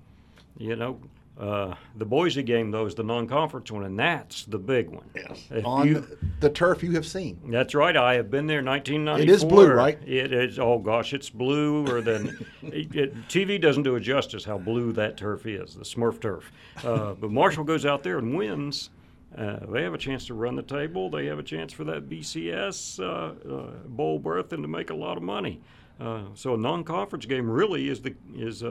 [0.58, 1.00] you know,
[1.38, 5.03] uh, the Boise game, though, is the non-conference one, and that's the big one.
[5.13, 5.46] Yes.
[5.51, 7.39] If On you, the turf you have seen.
[7.48, 7.96] That's right.
[7.96, 8.63] I have been there.
[8.63, 9.22] 1994.
[9.22, 10.00] It is blue, right?
[10.08, 10.60] It is.
[10.60, 11.86] Oh gosh, it's blue.
[11.88, 15.84] Or then it, it, TV doesn't do it justice how blue that turf is, the
[15.84, 16.51] Smurf turf.
[16.84, 18.90] Uh, but Marshall goes out there and wins.
[19.38, 21.10] Uh, they have a chance to run the table.
[21.10, 24.96] They have a chance for that BCS uh, uh, bowl berth and to make a
[24.96, 25.62] lot of money.
[26.00, 28.64] Uh, so a non-conference game really is the is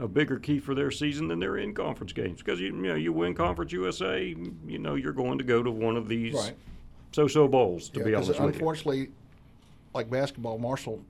[0.00, 2.94] a bigger key for their season than their in conference games because you, you know
[2.94, 4.24] you win Conference USA,
[4.66, 6.54] you know you're going to go to one of these right.
[7.12, 7.88] so-so bowls.
[7.90, 9.10] To yeah, be honest, unfortunately,
[9.94, 11.02] like basketball, Marshall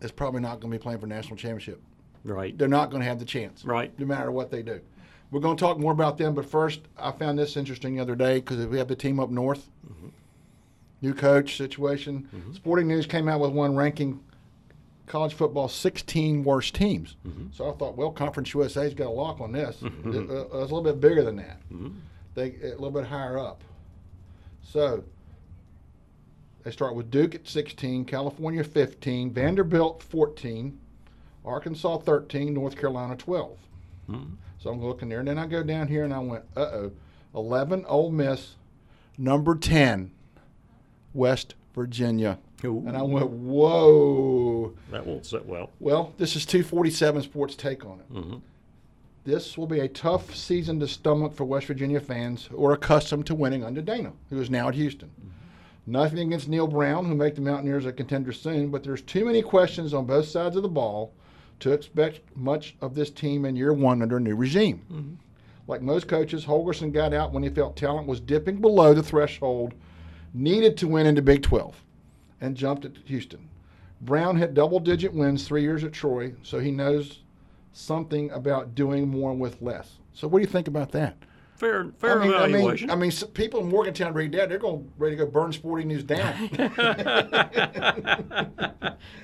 [0.00, 1.80] is probably not going to be playing for national championship.
[2.24, 2.56] Right.
[2.56, 3.64] They're not going to have the chance.
[3.64, 3.96] Right.
[3.98, 4.80] No matter what they do.
[5.30, 8.16] We're going to talk more about them, but first, I found this interesting the other
[8.16, 9.68] day because we have the team up north.
[9.86, 10.08] Mm-hmm.
[11.02, 12.28] New coach situation.
[12.34, 12.54] Mm-hmm.
[12.54, 14.20] Sporting News came out with one ranking
[15.06, 17.16] college football 16 worst teams.
[17.26, 17.46] Mm-hmm.
[17.52, 19.76] So I thought, well, Conference USA's got a lock on this.
[19.76, 20.12] Mm-hmm.
[20.12, 21.60] It, uh, it's a little bit bigger than that.
[21.72, 21.88] Mm-hmm.
[22.34, 23.62] They a little bit higher up.
[24.62, 25.04] So
[26.62, 30.78] they start with Duke at 16, California 15, Vanderbilt 14,
[31.44, 33.58] Arkansas 13, North Carolina 12.
[34.58, 36.92] So I'm looking there, and then I go down here and I went, uh oh,
[37.34, 38.56] 11 Ole Miss,
[39.16, 40.10] number 10,
[41.14, 42.38] West Virginia.
[42.64, 42.82] Ooh.
[42.86, 44.74] And I went, whoa.
[44.90, 45.70] That won't sit well.
[45.78, 48.12] Well, this is 247 Sports take on it.
[48.12, 48.36] Mm-hmm.
[49.24, 53.26] This will be a tough season to stomach for West Virginia fans who are accustomed
[53.26, 55.08] to winning under Dana, who is now at Houston.
[55.08, 55.92] Mm-hmm.
[55.92, 59.40] Nothing against Neal Brown, who make the Mountaineers a contender soon, but there's too many
[59.40, 61.12] questions on both sides of the ball
[61.60, 64.82] to expect much of this team in year one under a new regime.
[64.90, 65.14] Mm-hmm.
[65.66, 69.74] Like most coaches, Holgorsen got out when he felt talent was dipping below the threshold
[70.32, 71.82] needed to win in the Big 12
[72.40, 73.48] and jumped at Houston.
[74.00, 77.22] Brown had double digit wins three years at Troy, so he knows
[77.72, 79.98] something about doing more with less.
[80.12, 81.16] So, what do you think about that?
[81.58, 82.88] Fair, fair I mean, evaluation.
[82.88, 85.52] I mean, I mean, people in Morgantown read that, they're going ready to go burn
[85.52, 86.48] Sporting News down.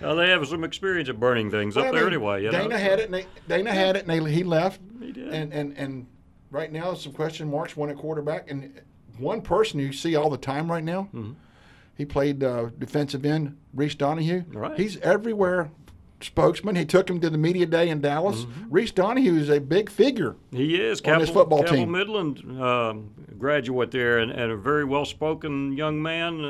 [0.01, 2.42] well, they have some experience of burning things well, up I mean, there anyway.
[2.42, 2.77] You Dana know?
[2.77, 4.81] had it, and they, Dana had it, and they, he left.
[5.01, 5.33] He did.
[5.33, 6.09] And, and, and
[6.51, 8.51] right now, some question marks, one at quarterback.
[8.51, 8.81] And
[9.18, 11.35] one person you see all the time right now, mm-hmm.
[11.97, 14.42] he played uh, defensive end, Reese Donahue.
[14.49, 14.77] Right.
[14.77, 15.70] He's everywhere
[16.25, 16.77] spokesman.
[16.77, 18.45] He took him to the media day in Dallas.
[18.45, 18.71] Mm-hmm.
[18.71, 20.37] Reese Donahue is a big figure.
[20.51, 21.01] He is.
[21.01, 21.93] On Capital, football Capital team.
[21.93, 22.95] Midland uh,
[23.39, 26.45] graduate there and, and, a very well spoken young man,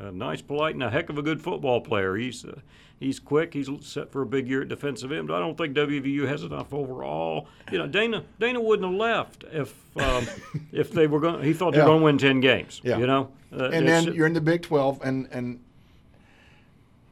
[0.00, 2.16] uh, nice, polite, and a heck of a good football player.
[2.16, 2.60] He's uh,
[3.00, 3.54] he's quick.
[3.54, 5.28] He's set for a big year at defensive end.
[5.28, 7.48] But I don't think WVU has enough overall.
[7.70, 10.26] You know, Dana Dana wouldn't have left if um,
[10.72, 11.42] if they were going.
[11.42, 12.80] He thought they were going to win ten games.
[12.84, 12.98] Yeah.
[12.98, 15.60] You know, uh, and then you're in the Big Twelve, and and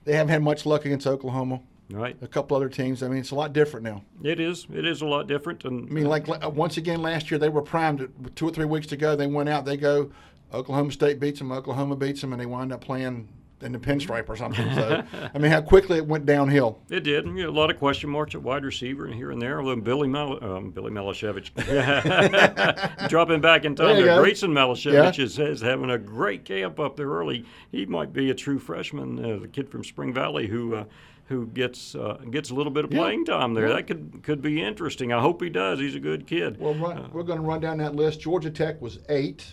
[0.05, 1.61] they haven't had much luck against Oklahoma.
[1.91, 2.17] Right.
[2.21, 3.03] A couple other teams.
[3.03, 4.03] I mean, it's a lot different now.
[4.23, 4.67] It is.
[4.75, 5.65] It is a lot different.
[5.65, 8.09] And I mean, like once again last year, they were primed.
[8.35, 9.65] Two or three weeks to go, they went out.
[9.65, 10.11] They go
[10.53, 13.29] Oklahoma State beats them, Oklahoma beats them, and they wind up playing
[13.63, 14.71] in the pinstripe or something.
[14.75, 15.03] So,
[15.35, 16.79] I mean, how quickly it went downhill.
[16.91, 17.25] It did.
[17.25, 19.61] You know, a lot of question marks at wide receiver and here and there.
[19.61, 21.51] Although Billy Mel- um, Billy Malashevich
[23.09, 24.21] dropping back in time There you there.
[24.21, 25.25] Grayson Malashevich Yeah.
[25.25, 27.45] is, is having a great camp up there early.
[27.71, 30.75] He might be a true freshman, uh, the kid from Spring Valley who.
[30.77, 30.85] Uh,
[31.27, 33.01] who gets uh, gets a little bit of Yeah.
[33.01, 33.69] playing time there?
[33.69, 33.75] Yeah.
[33.77, 35.13] That could could be interesting.
[35.13, 35.79] I hope he does.
[35.79, 36.59] He's a good kid.
[36.61, 38.21] Well, run, we're going to run down that list.
[38.21, 39.45] Georgia Tech was eight.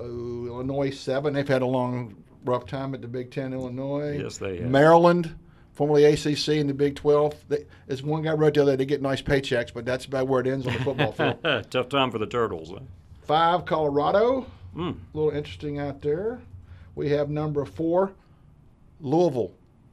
[0.00, 1.34] Oh, Illinois seven.
[1.34, 3.52] They've had a long, rough time at the Big Ten.
[3.52, 4.18] Illinois.
[4.22, 4.70] Yes, they have.
[4.70, 5.34] Maryland,
[5.74, 7.34] formerly ACC in the Big Twelve.
[7.48, 10.26] They, as one guy wrote the other day, they get nice paychecks, but that's about
[10.28, 11.66] where it ends on the football field.
[11.70, 12.70] Tough time for the Turtles.
[12.70, 12.80] huh?
[13.24, 14.46] Five, Colorado.
[14.74, 14.96] Mm.
[15.14, 16.40] A little interesting out there.
[16.94, 18.12] We have number four,
[19.00, 19.52] Louisville.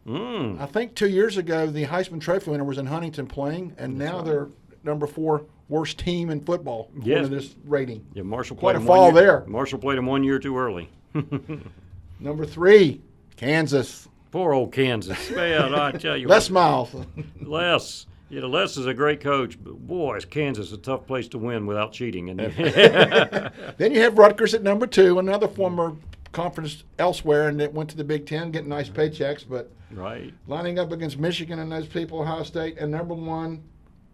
[0.10, 0.60] Mm.
[0.60, 4.22] I think two years ago the Heisman Trophy winner was in Huntington playing, and now
[4.22, 4.48] they're
[4.84, 7.30] number four worst team in football Yes.
[7.30, 8.04] this rating.
[8.13, 9.43] Yeah, Marshall Quite played a fall one year, there.
[9.48, 10.89] Marshall played him one year too early.
[12.19, 13.02] Number three,
[13.36, 14.08] Kansas.
[14.32, 15.30] Poor old Kansas.
[15.32, 16.93] Man, I tell you, Les Miles.
[17.41, 18.06] Les.
[18.30, 21.38] You know, Les is a great coach, but boy, is Kansas a tough place to
[21.39, 22.30] win without cheating.
[22.30, 22.39] And
[23.78, 25.95] then you have Rutgers at number two, another former
[26.32, 30.80] conference elsewhere, and it went to the Big Ten, getting nice paychecks, but right, lining
[30.80, 33.63] up against Michigan and those people, Ohio State, and number one,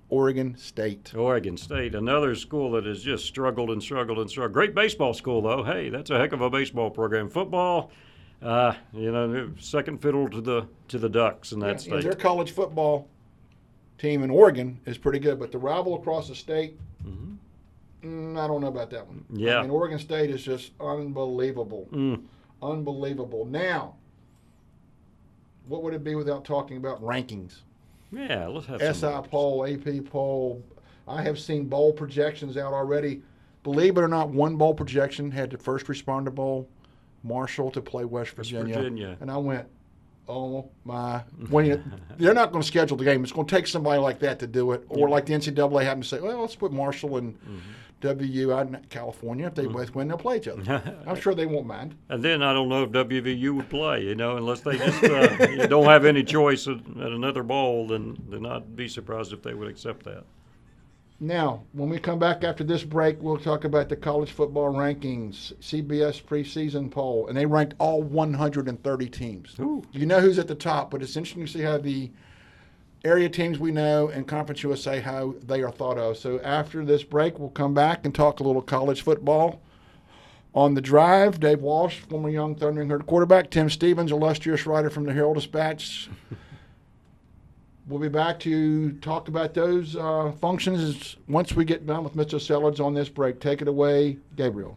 [0.10, 1.14] Oregon State.
[1.16, 4.54] Oregon State, another school that has just struggled and struggled and struggled.
[4.54, 5.64] Great baseball school, though.
[5.64, 7.30] Hey, that's a heck of a baseball program.
[7.30, 7.92] Football,
[8.42, 12.04] uh, you know, second fiddle to the to the Ducks in that Yeah, state.
[12.04, 13.08] their college football
[13.98, 17.36] team in Oregon is pretty good, but the rival across the state, mm-hmm
[18.06, 19.26] I don't know about that one.
[19.34, 19.58] Yeah.
[19.58, 21.88] I mean, Oregon State is just unbelievable.
[21.92, 22.22] Mm.
[22.62, 23.46] Unbelievable.
[23.46, 23.96] Now,
[25.68, 27.62] what would it be without talking about rankings?
[28.12, 30.64] Yeah, let's have SI poll, AP poll.
[31.08, 33.22] I have seen bowl projections out already.
[33.64, 36.68] Believe it or not, one bowl projection had the first responder bowl,
[37.24, 38.76] Marshall to play West Virginia.
[38.76, 39.18] Virginia.
[39.22, 39.68] And I went,
[40.28, 41.24] oh my.
[41.50, 41.84] When you,
[42.18, 43.24] they're not going to schedule the game.
[43.24, 44.84] It's going to take somebody like that to do it.
[44.90, 47.60] Or like the NCAA happened to say, well, let's put Marshall and Mm-hmm.
[48.02, 49.48] WU out in California.
[49.48, 50.98] If they both win, they'll play each other.
[51.08, 51.96] I'm sure they won't mind.
[52.10, 55.66] And then I don't know if WVU would play, you know, unless they just uh,
[55.68, 59.54] don't have any choice at, at another bowl, then then I'd be surprised if they
[59.54, 60.24] would accept that.
[61.20, 65.54] Now, when we come back after this break, we'll talk about the college football rankings,
[65.62, 69.56] CBS preseason poll, and they ranked all 130 teams.
[69.60, 69.82] Ooh.
[69.94, 72.12] You know who's at the top, but it's interesting to see how the
[73.06, 76.18] area teams we know and Conference USA how they are thought of.
[76.18, 79.62] So after this break, we'll come back and talk a little college football.
[80.54, 85.04] On the drive, Dave Walsh, former Young Thundering Herd quarterback, Tim Stevens, illustrious writer from
[85.04, 86.10] the Herald Dispatch.
[87.88, 92.40] We'll be back to talk about those uh, functions once we get done with Mr.
[92.40, 93.40] Sellards on this break.
[93.40, 94.76] Take it away, Gabriel.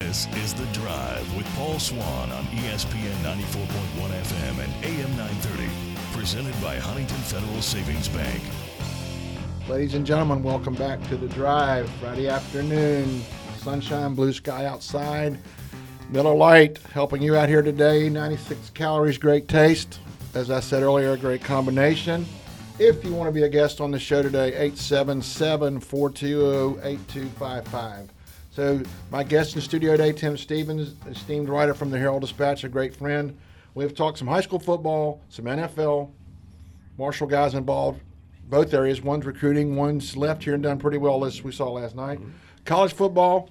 [0.00, 5.91] This is The Drive with Paul Swann on ESPN 94.1 FM and AM 930.
[6.22, 8.40] Presented by Huntington Federal Savings Bank.
[9.68, 11.90] Ladies and gentlemen, welcome back to the drive.
[11.98, 13.24] Friday afternoon,
[13.58, 15.36] sunshine, blue sky outside.
[16.10, 18.08] Miller Lite helping you out here today.
[18.08, 19.98] 96 calories, great taste.
[20.32, 22.24] As I said earlier, a great combination.
[22.78, 28.10] If you want to be a guest on the show today, 877 420 8255.
[28.52, 28.80] So,
[29.10, 32.94] my guest in studio today, Tim Stevens, esteemed writer from the Herald Dispatch, a great
[32.94, 33.36] friend.
[33.74, 36.10] We've talked some high school football, some NFL,
[36.98, 38.00] Marshall guys involved,
[38.48, 39.00] both areas.
[39.00, 42.18] One's recruiting, one's left here and done pretty well, as we saw last night.
[42.20, 42.30] Mm-hmm.
[42.66, 43.48] College football,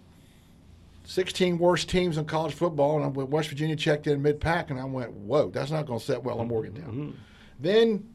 [1.05, 4.69] 16 worst teams in college football, and I went- West Virginia checked in mid pack,
[4.69, 6.83] and I went, whoa, that's not going to set well in Morgantown.
[6.91, 7.01] Mm-hmm.
[7.01, 7.15] Mm-hmm.
[7.59, 8.07] Then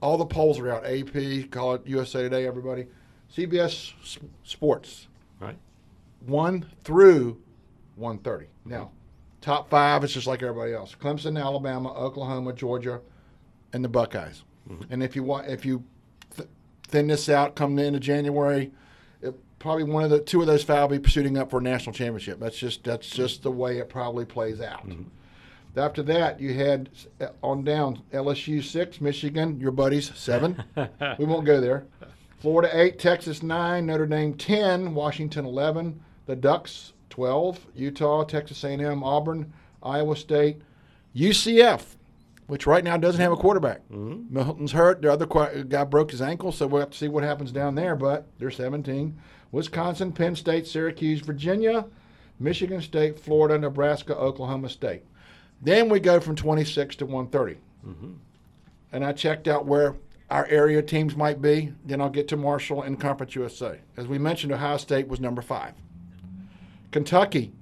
[0.00, 2.86] all the polls are out AP, call it USA Today, everybody.
[3.36, 3.92] CBS
[4.44, 5.08] Sports,
[5.40, 5.56] Right.
[6.26, 7.40] 1 through
[7.96, 8.46] 130.
[8.64, 8.90] Now,
[9.40, 13.00] top five is just like everybody else Clemson, Alabama, Oklahoma, Georgia,
[13.72, 14.42] and the Buckeyes.
[14.90, 15.82] And if you want, if you
[16.36, 16.48] th-
[16.88, 18.70] thin this out, come the end of January,
[19.22, 21.62] it, probably one of the two of those five will be shooting up for a
[21.62, 22.38] national championship.
[22.38, 24.86] That's just that's just the way it probably plays out.
[25.76, 30.62] After that, you had uh, on down LSU six, Michigan, your buddies seven.
[31.18, 31.86] we won't go there.
[32.40, 39.02] Florida eight, Texas nine, Notre Dame ten, Washington eleven, the Ducks twelve, Utah, Texas A&M,
[39.02, 39.52] Auburn,
[39.82, 40.62] Iowa State,
[41.16, 41.96] UCF,
[42.46, 43.80] which right now doesn't have a quarterback.
[43.88, 44.32] Mm-hmm.
[44.32, 45.02] Milton's hurt.
[45.02, 45.26] The other
[45.64, 47.96] guy broke his ankle, so we'll have to see what happens down there.
[47.96, 49.18] But they're 17.
[49.50, 51.86] Wisconsin, Penn State, Syracuse, Virginia,
[52.38, 55.02] Michigan State, Florida, Nebraska, Oklahoma State.
[55.60, 57.58] Then we go from 26 to 130.
[57.84, 58.12] Mm-hmm.
[58.92, 59.96] And I checked out where
[60.30, 61.72] our area teams might be.
[61.84, 63.80] Then I'll get to Marshall and Conference USA.
[63.96, 65.74] As we mentioned, Ohio State was number five.
[66.90, 67.52] Kentucky,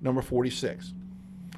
[0.00, 0.92] number 46.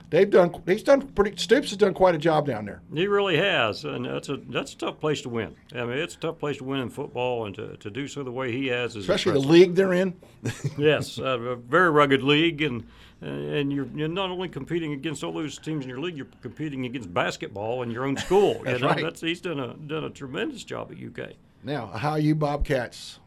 [0.08, 0.54] They've done.
[0.66, 1.36] He's done pretty.
[1.36, 2.80] Stoops has done quite a job down there.
[2.94, 5.56] He really has, and that's a that's a tough place to win.
[5.74, 8.22] I mean, it's a tough place to win in football, and to, to do so
[8.22, 10.14] the way he has is Especially the league they're in.
[10.78, 12.86] yes, a very rugged league, and
[13.20, 16.86] and you're you're not only competing against all those teams in your league, you're competing
[16.86, 18.62] against basketball in your own school.
[18.62, 18.92] That's you know?
[18.92, 19.02] right.
[19.02, 21.32] That's he's done a done a tremendous job at UK.
[21.64, 23.18] Now, how you Bobcats?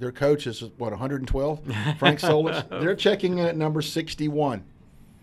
[0.00, 1.60] Their coach is what 112.
[1.98, 2.68] Frank Solich.
[2.80, 4.64] They're checking in at number 61.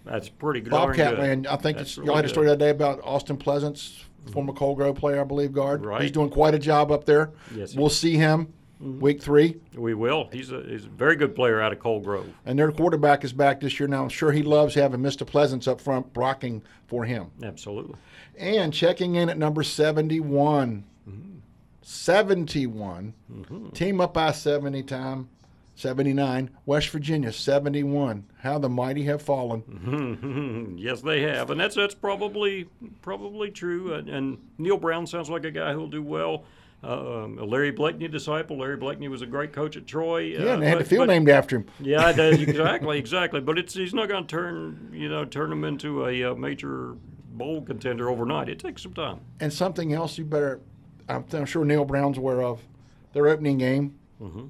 [0.06, 0.70] That's pretty good.
[0.70, 1.48] Bobcat man.
[1.48, 4.54] I think That's it's, really y'all had a story that day about Austin Pleasants, former
[4.54, 5.84] Coal Grove player, I believe, guard.
[5.84, 6.02] Right.
[6.02, 7.32] He's doing quite a job up there.
[7.54, 9.00] Yes, we'll see him mm-hmm.
[9.00, 9.58] week three.
[9.74, 10.30] We will.
[10.32, 12.32] He's a he's a very good player out of Coal Grove.
[12.46, 14.04] And their quarterback is back this year now.
[14.04, 15.26] I'm sure he loves having Mr.
[15.26, 17.32] Pleasants up front blocking for him.
[17.44, 17.96] Absolutely.
[18.38, 20.84] And checking in at number 71.
[21.82, 23.14] 71.
[23.74, 25.30] Team up by 70 time.
[25.76, 26.50] 79.
[26.66, 28.26] West Virginia, 71.
[28.40, 30.76] How the mighty have fallen.
[30.80, 32.68] yes, they have, and that's that's probably
[33.04, 33.94] probably true.
[33.94, 36.46] And, and Neal Brown sounds like a guy who'll do well.
[36.84, 38.58] Uh, um, a Larry Blakeney disciple.
[38.60, 40.20] Larry Blakeney was a great coach at Troy.
[40.22, 41.66] Yeah, uh, and they had the but- field but- named after him.
[41.80, 43.40] Yeah, exactly, exactly.
[43.40, 46.96] But it's he's not going to turn you know turn him into a, uh major
[47.34, 48.50] bowl contender overnight.
[48.50, 49.20] It takes some time.
[49.40, 50.60] And something else you better,
[51.10, 52.62] I'm, I'm sure Neal Brown's aware of.
[53.14, 54.48] Their opening game, Mm-hmm.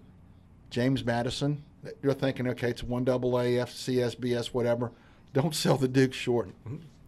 [0.70, 1.63] James Madison.
[2.02, 4.91] You're thinking, okay, it's one double A, FCSBS, whatever.
[5.34, 6.50] Don't sell the Duke short.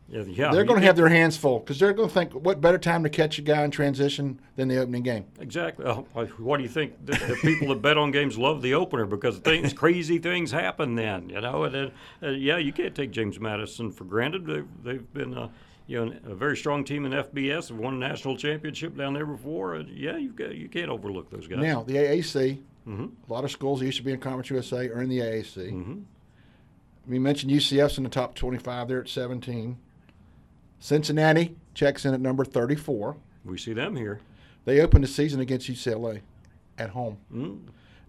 [0.09, 0.51] Yeah, yeah.
[0.51, 3.03] They're going to have their hands full because they're going to think, what better time
[3.03, 5.25] to catch a guy in transition than the opening game?
[5.39, 5.85] Exactly.
[5.85, 5.95] Uh,
[6.37, 6.93] what do you think?
[7.05, 10.95] The, the people that bet on games love the opener because things, crazy things happen
[10.95, 11.29] then.
[11.29, 11.91] You know, and then,
[12.23, 14.45] uh, yeah, you can't take James Madison for granted.
[14.45, 15.49] They've, they've been, uh,
[15.89, 17.69] you know, a very strong team in FBS.
[17.69, 19.73] Have won a national championship down there before.
[19.75, 21.59] And yeah, you got, you can't overlook those guys.
[21.59, 23.11] Now, the AAC, Mhm.
[23.27, 25.71] a lot of schools that used to be in Conference USA are in the AAC.
[25.71, 26.03] Mhm.
[27.07, 28.87] We mentioned UCF's in the top 25.
[28.87, 29.77] They're at 17.
[30.79, 33.17] Cincinnati checks in at number 34.
[33.45, 34.19] we see them here.
[34.65, 36.21] They opened the season against UCLA
[36.77, 37.17] at home.
[37.33, 37.59] Mm.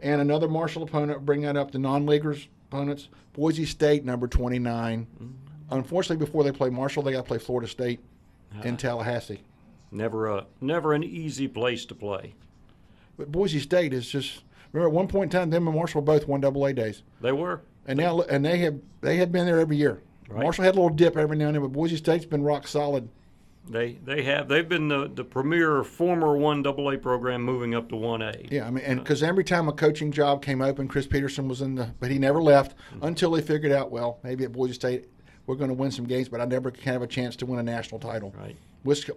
[0.02, 5.06] And another Marshall opponent, bring that up, the non-leaguers opponents, Boise State, number 29.
[5.70, 8.00] Unfortunately, before they play Marshall, they got to play Florida State
[8.64, 9.42] in Tallahassee.
[9.92, 12.34] Never a, never an easy place to play.
[13.16, 16.04] But Boise State is just, remember at one point in time, them and Marshall were
[16.06, 17.02] both one double A days.
[17.20, 17.62] They were.
[17.86, 20.00] And now, and they have they had been there every year.
[20.28, 20.42] Right.
[20.44, 23.08] Marshall had a little dip every now and then, but Boise State's been rock solid.
[23.68, 27.96] They they have they've been the, the premier former one AA program moving up to
[27.96, 28.32] one A.
[28.50, 31.60] Yeah, I mean, and because every time a coaching job came open, Chris Petersen was
[31.62, 33.04] in the, but he never left Mm-hmm.
[33.06, 35.06] until they figured out, well, maybe at Boise State
[35.50, 37.58] we're going to win some games, but I never can have a chance to win
[37.58, 38.32] a national title.
[38.38, 38.56] Right.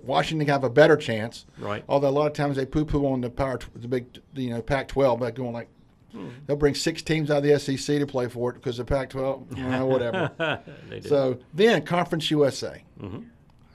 [0.03, 1.45] Washington have a better chance.
[1.59, 1.83] Right.
[1.87, 5.19] Although a lot of times they poo-poo on the power, the big, you know, Pac-12,
[5.19, 5.69] by going like,
[6.11, 6.29] Hmm.
[6.45, 9.57] they'll bring six teams out of the SEC to play for it because the Pac-12,
[9.57, 10.31] you know, whatever.
[11.07, 12.83] So then Conference USA.
[12.99, 13.25] Mhm.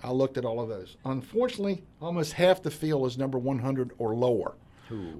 [0.04, 0.96] I looked at all of those.
[1.04, 4.54] Unfortunately, almost half the field is number 100 or lower,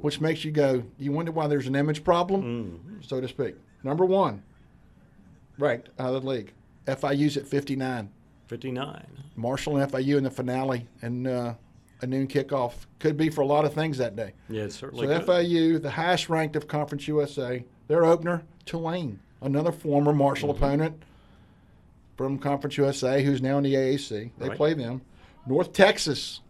[0.01, 3.01] which makes you go, you wonder why there's an image problem, Mm-hmm.
[3.03, 3.55] so to speak.
[3.85, 4.42] Number one,
[5.59, 6.53] ranked out of the league.
[6.88, 8.11] FIU's at 59.
[8.46, 9.07] 59.
[9.37, 11.55] Marshall and FIU in the finale and uh,
[12.01, 12.72] a noon kickoff.
[12.98, 14.33] Could be for a lot of things that day.
[14.48, 15.27] Yeah, it certainly So could.
[15.29, 20.64] FIU, the highest ranked of Conference USA, their opener, Tulane, another former Marshall Mm-hmm.
[20.64, 21.03] opponent
[22.16, 24.31] from Conference USA, who's now in the AAC.
[24.38, 24.57] They Right.
[24.57, 25.03] play them.
[25.46, 26.40] North Texas,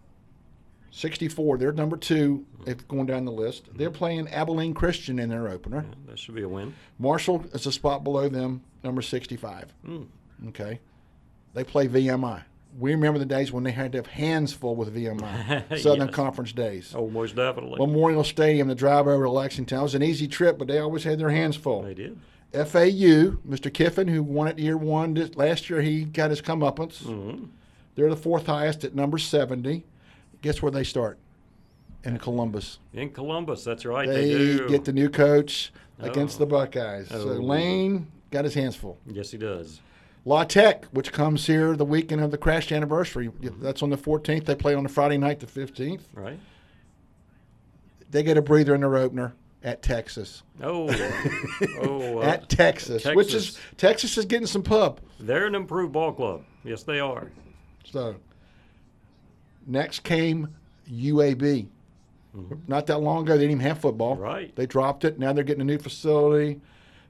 [0.90, 1.58] 64.
[1.58, 3.64] They're number two if going down the list.
[3.66, 3.78] Mm-hmm.
[3.78, 5.84] They're playing Abilene Christian in their opener.
[6.06, 6.74] That should be a win.
[6.98, 9.72] Marshall is a spot below them, number 65.
[9.86, 10.06] Mm.
[10.48, 10.80] Okay.
[11.54, 12.42] They play VMI.
[12.78, 16.14] We remember the days when they had to have hands full with VMI, Southern Yes.
[16.14, 16.92] Conference days.
[16.94, 17.78] Oh, most definitely.
[17.84, 19.78] Memorial Stadium, the drive over to Lexington.
[19.78, 21.82] It was an easy trip, but they always had their hands full.
[21.82, 22.18] they did.
[22.52, 23.72] FAU, Mr.
[23.72, 27.02] Kiffin, who won it year one, this, last year he got his comeuppance.
[27.02, 27.44] hmm
[27.94, 29.84] They're the fourth highest at number 70.
[30.42, 31.18] Guess where they start?
[32.04, 32.78] In Columbus.
[32.92, 34.06] In Columbus, that's right.
[34.08, 34.68] They, They do.
[34.68, 36.40] get the new coach against Oh.
[36.40, 37.08] the Buckeyes.
[37.08, 37.32] So Oh.
[37.32, 38.98] Lane got his hands full.
[39.06, 39.80] yes, he does.
[40.28, 43.30] La Tech, which comes here the weekend of the crash anniversary.
[43.40, 44.44] That's on the 14th.
[44.44, 46.02] They play on the Friday night, the 15th.
[46.12, 46.38] Right?
[48.10, 50.42] They get a breather in their opener at Texas.
[50.62, 50.90] Oh,
[51.80, 53.60] oh, uh, at Texas, which is Texas.
[53.78, 55.00] Texas is getting some pub.
[55.18, 56.44] they're an improved ball club.
[56.62, 57.32] Yes, they are.
[57.86, 58.16] So
[59.66, 60.54] next came
[60.92, 61.68] UAB.
[62.66, 64.16] Not that long ago, they didn't even have football.
[64.16, 64.22] Mm-hmm.
[64.22, 64.56] Right.
[64.56, 65.18] They dropped it.
[65.18, 66.60] Now they're getting a new facility.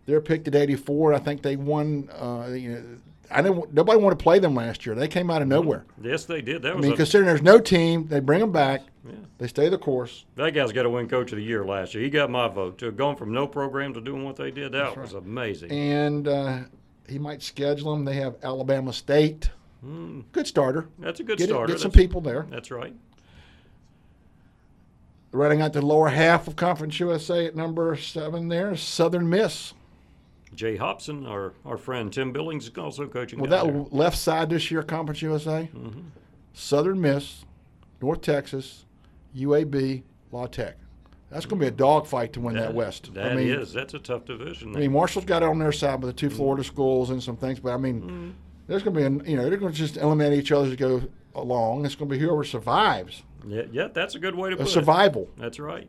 [0.08, 1.12] They're picked at 84.
[1.12, 2.08] I think they won.
[2.18, 2.82] Uh, you know,
[3.30, 3.74] I didn't.
[3.74, 4.94] Nobody wanted to play them last year.
[4.94, 5.84] They came out of nowhere.
[6.02, 6.62] Yes, they did.
[6.62, 8.80] That I was mean, a, considering there's no team, they bring them back.
[9.06, 9.12] yeah.
[9.36, 10.24] They stay the course.
[10.36, 12.02] That guy's got to win Coach of the Year last year.
[12.02, 12.78] He got my vote.
[12.78, 15.70] To have gone from no program to doing what they did, that was amazing.
[15.70, 16.58] And uh,
[17.06, 18.06] he might schedule them.
[18.06, 19.50] They have Alabama State.
[20.32, 20.88] Good starter.
[20.98, 21.72] That's a good Get, it- starter.
[21.74, 22.46] get some That's- people there.
[22.48, 22.94] That's right.
[25.32, 29.74] Running out the lower half of Conference USA at number seven there, Southern Miss.
[30.54, 33.38] Jay Hopson, our, our friend Tim Billings, is also coaching.
[33.38, 33.84] Well, that there.
[33.90, 36.00] left side this year, Conference USA, Mm-hmm.
[36.54, 37.44] Southern Miss,
[38.02, 38.84] North Texas,
[39.36, 40.76] UAB, La Tech.
[41.30, 43.12] That's going to be a dogfight to win that, West.
[43.14, 43.72] That I mean, is.
[43.72, 44.74] That's a tough division.
[44.74, 47.36] I mean, Marshall's got it on their side with the two Florida schools and some
[47.36, 48.30] things, but I mean, Mm-hmm.
[48.66, 50.70] there's going to be, an, you know, they're going to just eliminate each other as
[50.70, 51.02] they go
[51.34, 51.84] along.
[51.84, 54.68] It's going to be whoever survives, yeah, yeah, that's a good way to a put
[54.68, 55.22] survival.
[55.22, 55.26] it.
[55.26, 55.28] Survival.
[55.38, 55.88] That's right.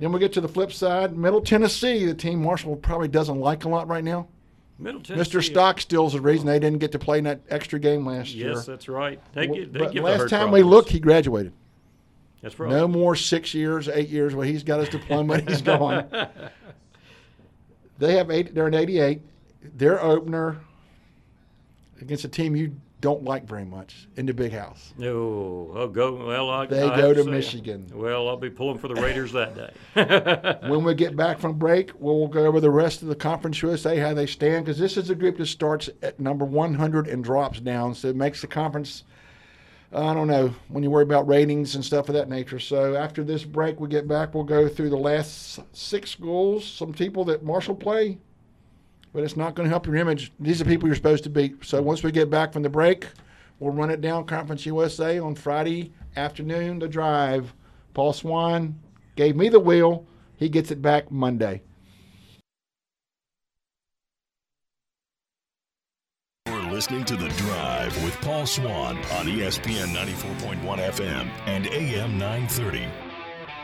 [0.00, 3.64] Then we get to the flip side, Middle Tennessee, the team Marshall probably doesn't like
[3.64, 4.26] a lot right now.
[4.78, 5.38] Middle Tennessee.
[5.38, 5.52] Mr.
[5.52, 6.58] Stockstill's the reason they oh.
[6.58, 8.52] didn't get to play in that extra game last year.
[8.52, 9.20] Yes, that's right.
[9.34, 10.66] They, get, they but last time we problems.
[10.66, 11.52] looked, he graduated.
[12.40, 12.70] That's right.
[12.70, 14.34] No more six years, eight years.
[14.34, 15.40] Well, he's got his diploma.
[15.40, 16.08] he's gone.
[18.00, 18.54] They have eight.
[18.54, 19.20] They're an 88.
[19.76, 20.58] Their opener
[22.00, 24.92] against a team you don't like very much in the big house.
[24.98, 26.26] No, oh, go.
[26.26, 27.86] Well, I, They I go to Michigan.
[27.92, 30.60] Well, I'll be pulling for the Raiders that day.
[30.68, 33.96] When we get back from break, we'll go over the rest of the Conference USA,
[33.96, 37.60] how they stand, because this is a group that starts at number 100 and drops
[37.60, 37.94] down.
[37.94, 39.04] So it makes the conference,
[39.92, 42.58] I don't know, when you worry about ratings and stuff of that nature.
[42.58, 46.92] So after this break, we get back, we'll go through the last six schools, some
[46.92, 48.18] people that Marshall play,
[49.12, 50.32] but it's not going to help your image.
[50.40, 51.64] These are people you're supposed to beat.
[51.64, 53.06] So once we get back from the break,
[53.58, 57.52] we'll run it down Conference USA on Friday afternoon, the drive.
[57.94, 58.78] Paul Swann
[59.16, 60.06] gave me the wheel.
[60.36, 61.62] He gets it back Monday.
[66.46, 72.86] You're listening to The Drive with Paul Swann on ESPN 94.1 FM and AM 930.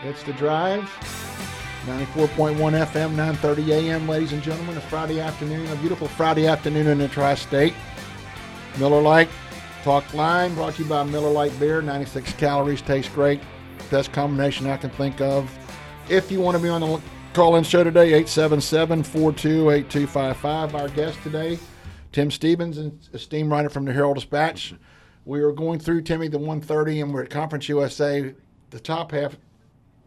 [0.05, 1.56] It's the drive.
[1.87, 4.09] 94.1 FM, 9:30 a.m.
[4.09, 7.75] Ladies and gentlemen, a Friday afternoon, a beautiful Friday afternoon in the tri-state.
[8.81, 9.29] Miller Lite
[9.85, 11.81] Talk Line brought to you by Miller Lite Beer.
[11.81, 13.41] 96 calories, tastes great.
[13.89, 15.49] Best combination I can think of.
[16.09, 17.01] If you want to be on the
[17.35, 20.75] call-in show today, 877-428255.
[20.75, 21.57] Our guest today,
[22.11, 24.75] Tim Stevens, an esteemed writer from the Herald Dispatch.
[25.25, 28.35] We are going through Timmy the 130, and we're at Conference USA.
[28.71, 29.37] The top half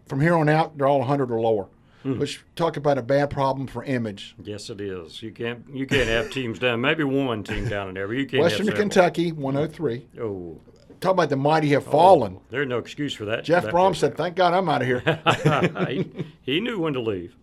[0.09, 1.67] from here on out, they're all 100 or lower.
[2.03, 4.33] Which talk about a bad problem for image.
[4.41, 5.21] yes, it is.
[5.21, 5.65] You can't.
[5.71, 6.79] You can't have teams down.
[6.81, 8.41] Maybe one team down in there, but you can't.
[8.41, 8.67] Western.
[8.71, 10.07] Kentucky, 103.
[10.21, 10.57] Oh,
[11.01, 12.39] Talk about the mighty have fallen.
[12.49, 13.43] there's no excuse for that.
[13.43, 15.01] Jeff that Brohm said, "Thank God I'm out of here."
[15.89, 17.35] he, he knew when to leave.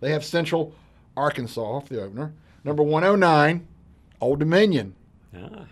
[0.00, 0.72] they have Central
[1.16, 2.32] Arkansas off the opener.
[2.62, 3.66] Number 109,
[4.20, 4.94] Old Dominion.
[5.36, 5.66] Ah,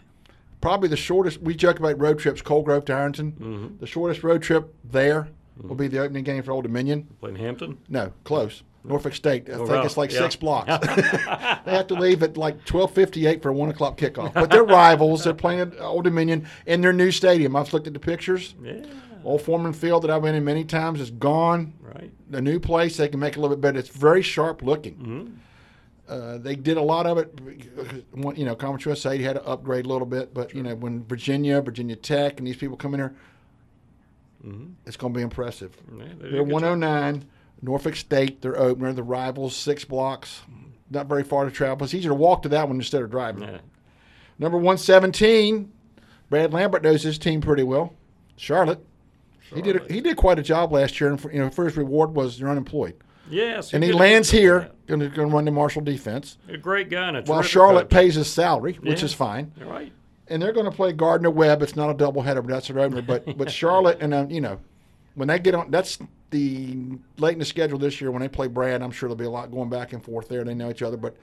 [0.61, 1.41] Probably the shortest.
[1.41, 3.77] We joke about road trips, Coal Grove to Ironton.
[3.81, 7.09] The shortest road trip there will be the opening game for Old Dominion.
[7.21, 7.79] playing Hampton.
[7.88, 8.62] No, close.
[8.85, 9.49] Norfolk State.
[9.49, 10.19] I think well, it's like yeah.
[10.19, 10.69] six blocks.
[10.87, 14.35] they have to leave at like twelve fifty eight for a one o'clock kickoff.
[14.35, 15.25] But they're rivals.
[15.25, 17.55] They're playing at Old Dominion in their new stadium.
[17.55, 18.55] I've looked at the pictures.
[18.62, 18.85] Yeah,
[19.25, 21.75] Old Foreman Field that I've been in many times is gone.
[21.81, 22.11] right.
[22.31, 23.79] The new place they can make it a little bit better.
[23.79, 25.38] It's very sharp looking.
[26.09, 27.33] Uh, they did a lot of it.
[28.37, 31.61] You know, Conference USA had to upgrade a little bit, but you know, when Virginia,
[31.62, 33.15] Virginia Tech, and these people come in here,
[34.46, 34.72] Mm-hmm.
[34.87, 35.76] it's going to be impressive.
[35.96, 36.52] Yeah, they they're a good job.
[36.52, 37.24] 109.
[37.64, 38.92] Norfolk State, their opener.
[38.92, 40.40] The rivals, six blocks.
[40.50, 40.68] Mm-hmm.
[40.90, 41.85] Not very far to travel.
[41.85, 43.42] It's easier to walk to that one instead of driving.
[43.44, 43.59] Yeah.
[44.38, 45.70] Number 117,
[46.28, 47.94] Brad Lambert knows his team pretty well.
[48.37, 48.85] Charlotte.
[49.55, 51.76] He did a, he did quite a job last year, and for, you know, first
[51.76, 52.94] reward was you're unemployed,
[53.31, 56.38] Yes, and he a lands here, going to run the Marshall defense.
[56.48, 57.90] A great guy and a while Charlotte coach.
[57.90, 59.05] pays his salary, which Yeah.
[59.05, 59.92] is fine, You're right.
[60.33, 61.62] And they're going to play Gardner Webb.
[61.62, 63.03] It's not a doubleheader, but that's their opener.
[63.03, 64.59] But but Charlotte and uh, you know,
[65.14, 65.99] when they get on, that's
[66.31, 68.83] the late in the schedule this year when they play Brad.
[68.83, 70.42] I'm sure there'll be a lot going back and forth there.
[70.45, 71.16] They know each other, but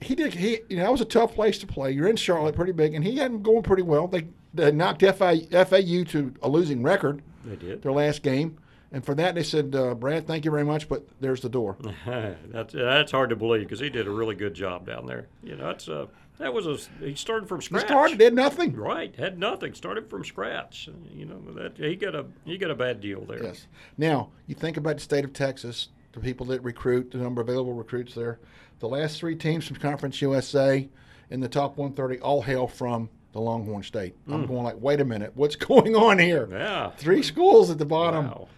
[0.00, 0.34] he did.
[0.34, 1.92] He you know that was a tough place to play.
[1.92, 4.08] You're in Charlotte, pretty big, and he had them going pretty well.
[4.08, 7.82] They, they knocked FAU to a losing record They did.
[7.82, 8.58] their last game,
[8.92, 11.76] and for that they said, uh, Brad, thank you very much, but there's the door.
[12.50, 15.28] that's that's hard to believe because he did a really good job down there.
[15.42, 16.06] You know, that's uh,
[16.38, 17.82] that was a he started from scratch.
[17.82, 18.74] He started, did nothing.
[18.74, 19.74] Right, had nothing.
[19.74, 20.88] Started from scratch.
[21.12, 23.42] You know that he got a he got a bad deal there.
[23.42, 23.66] Yes.
[23.96, 27.48] Now, you think about the state of Texas, the people that recruit, the number of
[27.48, 28.40] available recruits there.
[28.80, 30.88] The last three teams from Conference USA
[31.30, 34.14] in the top 130 all hail from the Longhorn State.
[34.28, 34.48] I'm mm.
[34.48, 36.48] going like, wait a minute, what's going on here?
[36.50, 36.90] Yeah.
[36.92, 38.26] Three schools at the bottom.
[38.26, 38.48] Wow.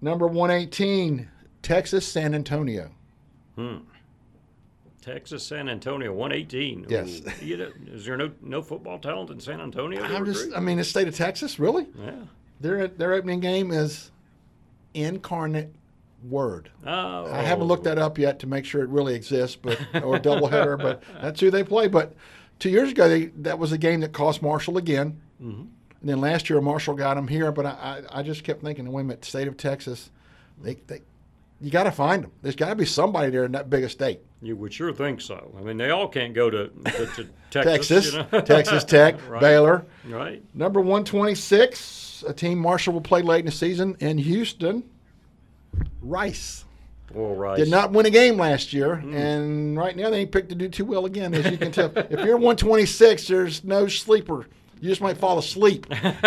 [0.00, 1.28] Number 118,
[1.62, 2.90] Texas San Antonio.
[3.56, 3.78] Hmm.
[5.04, 6.86] Texas, San Antonio, one eighteen.
[6.88, 7.20] Yes.
[7.42, 10.02] You know, is there no no football talent in San Antonio?
[10.02, 10.48] I'm just.
[10.56, 11.86] I mean, the state of Texas, really?
[11.98, 12.12] yeah.
[12.60, 14.10] Their their opening game is
[14.94, 15.74] Incarnate
[16.26, 16.70] Word.
[16.86, 20.18] Oh, I haven't looked that up yet to make sure it really exists, but or
[20.18, 21.88] doubleheader, but that's who they play.
[21.88, 22.14] But
[22.58, 25.20] two years ago, they, that was a game that cost Marshall again.
[25.42, 25.60] Mm-hmm.
[26.00, 27.52] And then last year, Marshall got them here.
[27.52, 30.10] But I, I, I just kept thinking, wait a minute, state of Texas,
[30.62, 31.00] they, they
[31.60, 32.32] you got to find them.
[32.40, 34.20] There's got to be somebody there in that big a state.
[34.44, 35.54] You would sure think so.
[35.58, 37.88] I mean, they all can't go to, to, to Texas.
[37.88, 38.40] Texas, you know?
[38.42, 39.40] Texas Tech, Right.
[39.40, 39.86] Baylor.
[40.06, 40.42] Right.
[40.54, 44.84] Number 126, a team Marshall will play late in the season in Houston.
[46.02, 46.64] Rice.
[47.12, 47.56] Well, right.
[47.56, 49.14] Did not win a game last year, Hmm.
[49.14, 51.90] and right now they ain't picked to do too well again, as you can tell.
[51.96, 54.46] if you're 126, there's no sleeper.
[54.84, 55.86] You just might fall asleep.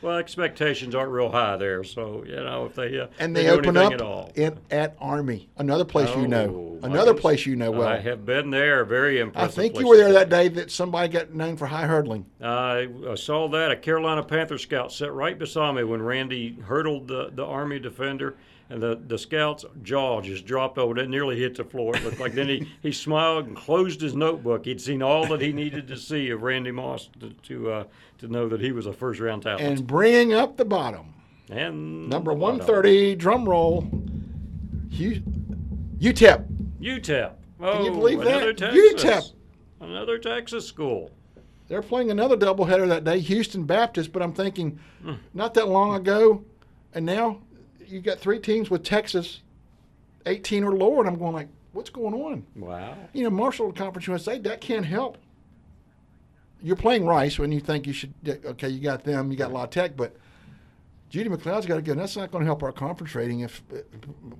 [0.00, 3.50] well, expectations aren't real high there, so you know if they uh, And they, do
[3.50, 4.32] open up at all.
[4.34, 7.20] in, at Army, another place you know, Oh, another goodness.
[7.20, 7.86] place you know well.
[7.86, 8.86] I have been there.
[8.86, 9.50] Very impressive.
[9.50, 12.24] I think you were there that day that somebody got known for high hurdling.
[12.40, 17.08] I, I saw that a Carolina Panther scout sat right beside me when Randy hurdled
[17.08, 18.36] the, the Army defender,
[18.70, 20.96] and the, the scout's jaw just dropped over.
[20.98, 21.94] It nearly hit the floor.
[21.96, 24.64] It looked like then he, he smiled and closed his notebook.
[24.64, 27.84] He'd seen all that he needed to see of Randy Moss to to, uh,
[28.18, 29.60] to know that he was a first round talent.
[29.62, 31.12] And bringing up the bottom,
[31.50, 33.88] And number lot 130, drum roll,
[34.90, 35.22] U-
[35.98, 36.46] UTEP.
[36.80, 37.32] UTEP.
[37.62, 38.28] Oh, you believe that?
[38.28, 39.04] another Texas.
[39.04, 39.32] UTEP.
[39.80, 41.10] Another Texas school.
[41.68, 44.12] They're playing another doubleheader that day, Houston Baptist.
[44.12, 45.14] But I'm thinking, Hmm.
[45.34, 46.44] not that long ago,
[46.94, 47.38] and now
[47.90, 49.40] you got three teams with Texas,
[50.26, 52.46] 18 or lower, and I'm going like, what's going on?
[52.56, 52.96] Wow.
[53.12, 55.18] You know, Marshall Conference USA, that can't help.
[56.62, 58.12] You're playing Rice when you think you should.
[58.44, 60.14] Okay, you got them, you got La Tech, but
[61.10, 61.92] Judy McLeod's got to go.
[61.94, 63.62] That's not going to help our conference rating if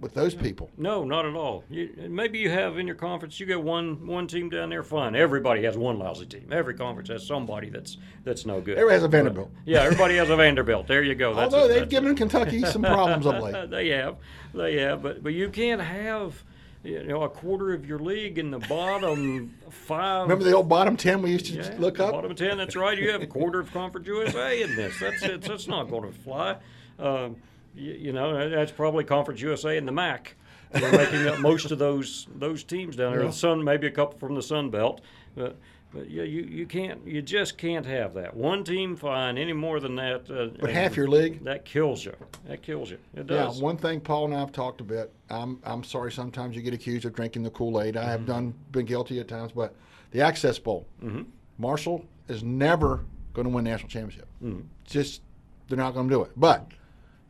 [0.01, 0.71] with those people.
[0.79, 1.65] No, not at all.
[1.69, 3.41] You, maybe you have in your conference.
[3.41, 4.85] You got one one team down there.
[4.85, 5.17] Fine.
[5.17, 6.49] Everybody has one lousy team.
[6.53, 8.79] Every conference has somebody that's that's no good.
[8.79, 9.51] Everybody has a Vanderbilt.
[9.67, 10.87] Yeah, everybody has a Vanderbilt.
[10.87, 11.35] There you go.
[11.35, 12.15] That's Although it, they've given.
[12.15, 13.71] Kentucky some problems of late.
[13.71, 14.17] they have,
[14.55, 16.45] they have, but but you can't have.
[16.83, 20.23] You know, a quarter of your league in the bottom five.
[20.23, 22.13] Remember the old bottom ten we used to Yeah, look up?
[22.13, 22.57] Bottom ten.
[22.57, 22.97] That's right.
[22.99, 24.99] You have a quarter of Conference USA in this.
[24.99, 25.43] That's it.
[25.43, 26.57] That's not going to fly.
[26.99, 27.37] Um,
[27.75, 30.37] you, you know, that's probably Conference USA and the MAC.
[30.73, 33.23] They're making up most of those those teams down there.
[33.23, 33.27] Yeah.
[33.29, 35.01] The Sun, maybe a couple from the Sun Belt,
[35.35, 35.57] but.
[35.93, 39.81] But yeah, you, you can't you just can't have that one team fine any more
[39.81, 40.31] than that.
[40.31, 41.43] Uh, But half your league.
[41.45, 42.15] that kills you.
[42.47, 42.99] That kills you.
[43.15, 43.59] It does.
[43.59, 45.13] Yeah, one thing Paul and I have talked a bit.
[45.31, 47.97] I'm I'm sorry sometimes you get accused of drinking the Kool Aid.
[47.97, 48.31] I have mm-hmm.
[48.31, 49.75] done been guilty at times, but
[50.13, 51.23] the Access Bowl, mm-hmm.
[51.59, 54.29] Marshall is never going to win national championship.
[54.43, 54.61] Mm-hmm.
[54.85, 55.23] Just
[55.69, 56.31] they're not going to do it.
[56.37, 56.71] But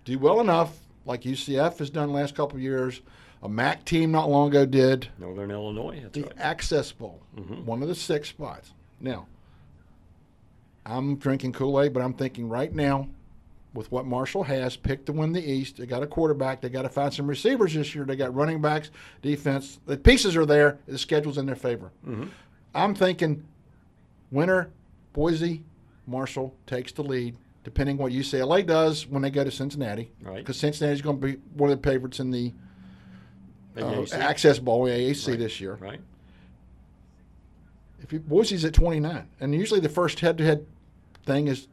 [0.04, 3.00] do well enough, like UCF has done the last couple of years.
[3.42, 6.00] A MAC team not long ago did Northern Illinois.
[6.02, 6.32] That's the right.
[6.38, 7.64] Access Bowl, mm-hmm.
[7.64, 8.72] one of the six spots.
[9.00, 9.26] Now,
[10.84, 13.08] I'm drinking Kool Aid, but I'm thinking right now,
[13.72, 15.76] with what Marshall has, picked to win the East.
[15.76, 16.60] They got a quarterback.
[16.60, 18.04] They got to find some receivers this year.
[18.04, 18.90] They got running backs,
[19.22, 19.78] defense.
[19.86, 20.78] The pieces are there.
[20.86, 21.92] The schedule's in their favor.
[22.06, 22.24] Mm-hmm.
[22.74, 23.46] I'm thinking,
[24.30, 24.70] winner,
[25.12, 25.62] Boise,
[26.06, 27.36] Marshall takes the lead.
[27.62, 30.38] Depending what UCLA does when they go to Cincinnati, Right.
[30.38, 32.54] Because Cincinnati's going to be one of the favorites in the
[33.76, 34.12] uh, AAC.
[34.14, 35.38] Access Bowl, AAC Right.
[35.38, 35.74] this year.
[35.80, 36.00] Right.
[38.02, 40.66] If you, Boise's at 29, and usually the first head-to-head
[41.26, 41.68] thing is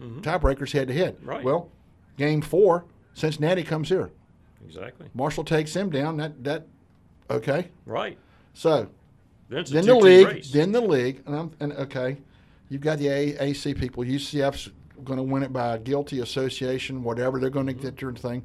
[0.00, 1.16] tiebreakers head-to-head.
[1.18, 1.28] Mm-hmm.
[1.28, 1.44] Right.
[1.44, 1.70] Well,
[2.16, 2.84] game four,
[3.14, 4.10] Cincinnati comes here.
[4.66, 5.08] Exactly.
[5.14, 6.16] Marshall takes him down.
[6.16, 6.66] That that
[7.30, 7.68] okay.
[7.86, 8.18] Right.
[8.54, 8.88] So
[9.48, 10.50] Then then the league, race.
[10.50, 12.18] then the league, and I'm and okay,
[12.68, 14.04] you've got the AAC people.
[14.04, 14.70] UCF's
[15.04, 18.44] going to win it by guilty association, whatever they're going to get their thing.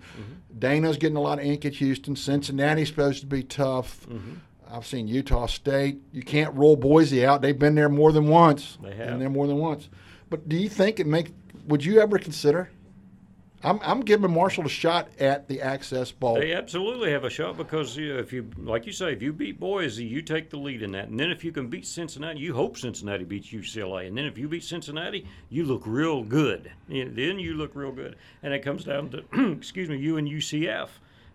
[0.58, 2.16] Dana's getting a lot of ink at Houston.
[2.16, 4.08] Cincinnati's supposed to be tough.
[4.08, 4.34] Mm-hmm.
[4.72, 6.00] I've seen Utah State.
[6.12, 7.42] You can't roll Boise out.
[7.42, 8.78] They've been there more than once.
[8.82, 9.08] They have.
[9.10, 9.88] Been there more than once.
[10.30, 11.32] But do you think it make?
[11.68, 12.72] Would you ever consider?
[13.64, 16.36] I'm, I'm giving Marshall a shot at the Access Bowl.
[16.36, 19.32] They absolutely have a shot because you know, if you, like you say, if you
[19.32, 21.08] beat Boise, you take the lead in that.
[21.08, 24.08] And then if you can beat Cincinnati, you hope Cincinnati beats UCLA.
[24.08, 26.72] And then if you beat Cincinnati, you look real good.
[26.90, 28.18] Know, then you look real good.
[28.42, 30.90] And it comes down to, excuse me, you and UCF.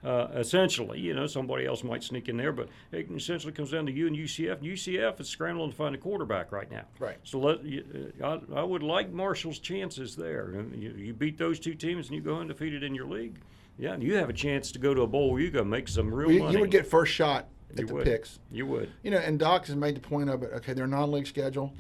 [0.05, 3.85] Uh, essentially, you know, somebody else might sneak in there, but it essentially comes down
[3.85, 4.63] to you and UCF.
[4.63, 6.85] UCF is scrambling to find a quarterback right now.
[7.01, 7.17] Right.
[7.25, 10.55] So let, uh, I, I would like Marshall's chances there.
[10.73, 13.39] You, you beat those two teams and you go undefeated in your league.
[13.77, 16.31] Yeah, you have a chance to go to a bowl you go make some real
[16.31, 16.55] you, money.
[16.55, 18.05] you would get first shot at You the would.
[18.05, 18.39] picks.
[18.51, 18.91] You would.
[19.03, 20.53] You know, and Doc has made the point of it.
[20.55, 21.73] Okay, their non-league schedule.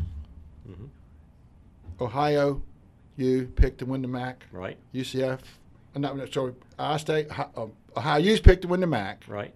[0.68, 0.86] Mm-hmm.
[2.00, 2.62] Ohio,
[3.16, 4.44] you picked to win the MAC.
[4.52, 4.76] Right.
[4.94, 5.40] UCF,
[6.01, 9.24] not not- sorry, Ohio State, Ohio- uh, Ohio U's picked to win the MAC.
[9.28, 9.55] Right.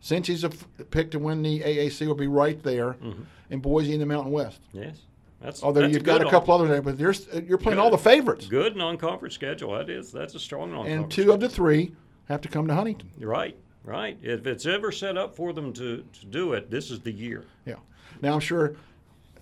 [0.00, 3.22] Cincy's a f- pick to win the AAC will be right there, Mm-hmm.
[3.50, 4.60] and Boise in the Mountain West.
[4.72, 4.98] Yes.
[5.40, 7.82] That's Although that's you've got a couple others there, but there's, you're playing Good.
[7.82, 8.46] all the favorites.
[8.46, 9.72] good non-conference schedule.
[9.76, 11.02] That is that's a strong non-conference.
[11.02, 11.92] And two of the three
[12.28, 13.10] have to come to Huntington.
[13.20, 14.16] Right, right.
[14.22, 17.44] If it's ever set up for them to, to do it, this is the year.
[17.66, 17.74] Yeah.
[18.22, 18.74] Now I'm sure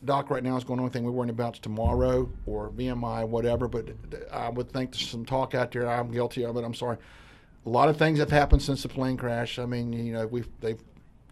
[0.05, 0.81] Doc right now is going.
[0.81, 3.69] Only thing we're worrying about is tomorrow or VMI, whatever.
[3.69, 3.89] But
[4.33, 5.89] I would think there's some talk out there.
[5.89, 6.65] I'm guilty of it.
[6.65, 6.99] I'm sorry.
[7.65, 9.59] A lot of things have happened since the plane crash.
[9.59, 10.81] I mean, you know, we've they've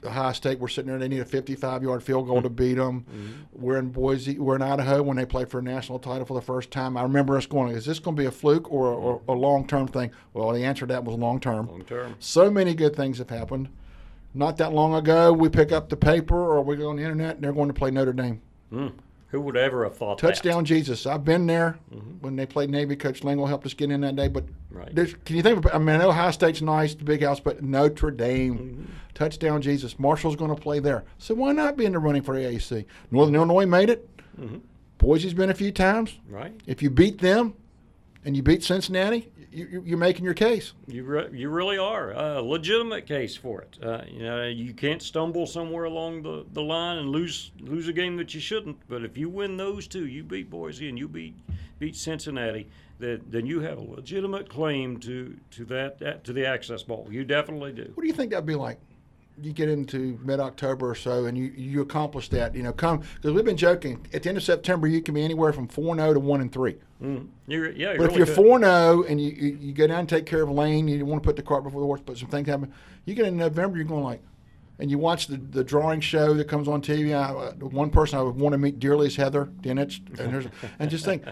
[0.04, 0.58] Ohio State.
[0.58, 0.98] We're sitting there.
[0.98, 3.02] They need a 55-yard field goal to beat them.
[3.02, 3.32] Mm-hmm.
[3.52, 4.38] We're in Boise.
[4.38, 6.96] We're in Idaho when they play for a national title for the first time.
[6.96, 9.88] I remember us going, "Is this going to be a fluke or, or a long-term
[9.88, 11.68] thing?" Well, the answer to that was long-term.
[11.68, 12.16] Long term.
[12.18, 13.68] So many good things have happened.
[14.32, 17.36] Not that long ago, we pick up the paper or we go on the internet
[17.36, 18.40] and they're going to play Notre Dame.
[18.72, 21.06] Who would ever have thought Touchdown Jesus.
[21.06, 21.78] I've been there
[22.20, 22.96] when they played Navy.
[22.96, 24.26] Coach Lingle helped us get in that day.
[24.28, 24.92] But Right.
[25.24, 28.58] can you think about I mean, Ohio State's nice, the big house, but Notre Dame.
[28.58, 28.82] Mm-hmm.
[29.14, 29.98] Touchdown Jesus.
[29.98, 31.04] Marshall's going to play there.
[31.18, 32.86] So why not be in the running for AAC?
[33.10, 34.08] Northern Illinois made it.
[34.40, 34.58] Mm-hmm.
[34.98, 36.18] Boise's been a few times.
[36.28, 36.52] Right.
[36.66, 37.54] If you beat them
[38.24, 40.72] and you beat Cincinnati, you, you- you're making your case.
[40.86, 43.78] You re- you really are a legitimate case for it.
[43.82, 47.92] Uh, you know, you can't stumble somewhere along the, the line and lose lose a
[47.92, 48.76] game that you shouldn't.
[48.88, 51.34] But if you win those two, you beat Boise and you beat
[51.78, 52.68] beat Cincinnati,
[52.98, 57.08] then then you have a legitimate claim to to that, that to the Access Bowl.
[57.10, 57.90] You definitely do.
[57.94, 58.78] What do you think that'd be like?
[59.42, 62.54] You get into mid-October or so, and you you accomplish that.
[62.54, 64.06] You know, come because we've been joking.
[64.12, 66.40] At the end of September, you can be anywhere from four and zero to one
[66.40, 66.76] and three.
[67.46, 69.86] You're, yeah, you But if really you're four and zero and you, you you go
[69.86, 72.02] down and take care of Lane, you want to put the cart before the horse,
[72.04, 72.72] but some things happen.
[73.06, 74.22] You get in November, you're going like,
[74.78, 77.14] and you watch the, the drawing show that comes on TV.
[77.14, 80.32] I, uh, one person I would want to meet dearly is Heather Dinich, and
[80.78, 81.24] and just think.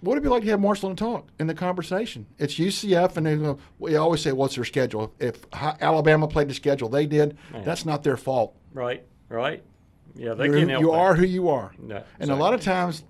[0.00, 2.26] What would it be like to have Marshall and talk in the conversation?
[2.38, 6.88] It's UCF, and they we always say, "What's their schedule?" If Alabama played the schedule
[6.88, 8.54] they did, that's not their fault.
[8.72, 9.62] right, right.
[10.16, 10.80] Yeah, they You're can who- help.
[10.82, 10.96] you that.
[10.98, 11.72] are who you are.
[11.78, 13.04] No, and a lot of times,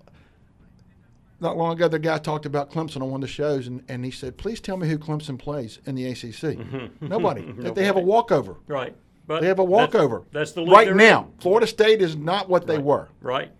[1.39, 4.05] not long ago, the guy talked about Clemson on one of the shows, and, and
[4.05, 7.07] he said, "Please tell me who Clemson plays in the ACC." Mm-hmm.
[7.07, 7.41] Nobody.
[7.57, 8.57] They- They have a walkover.
[8.67, 8.95] right.
[9.27, 10.23] But They have a walkover.
[10.31, 11.29] That's, the right now.
[11.39, 13.07] Florida State is not what they were.
[13.21, 13.51] Right.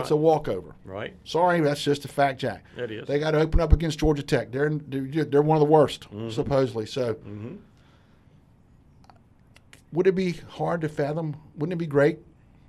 [0.00, 0.74] It's a walkover.
[0.84, 1.14] Right.
[1.24, 2.64] Sorry, that's just a fact, Jack.
[2.76, 3.06] It is.
[3.06, 4.50] They got to open up against Georgia Tech.
[4.52, 6.30] They're they're one of the worst, Mm-hmm.
[6.30, 6.86] supposedly.
[6.86, 7.16] So,
[9.92, 11.36] would it be hard to fathom?
[11.56, 12.18] Wouldn't it be great?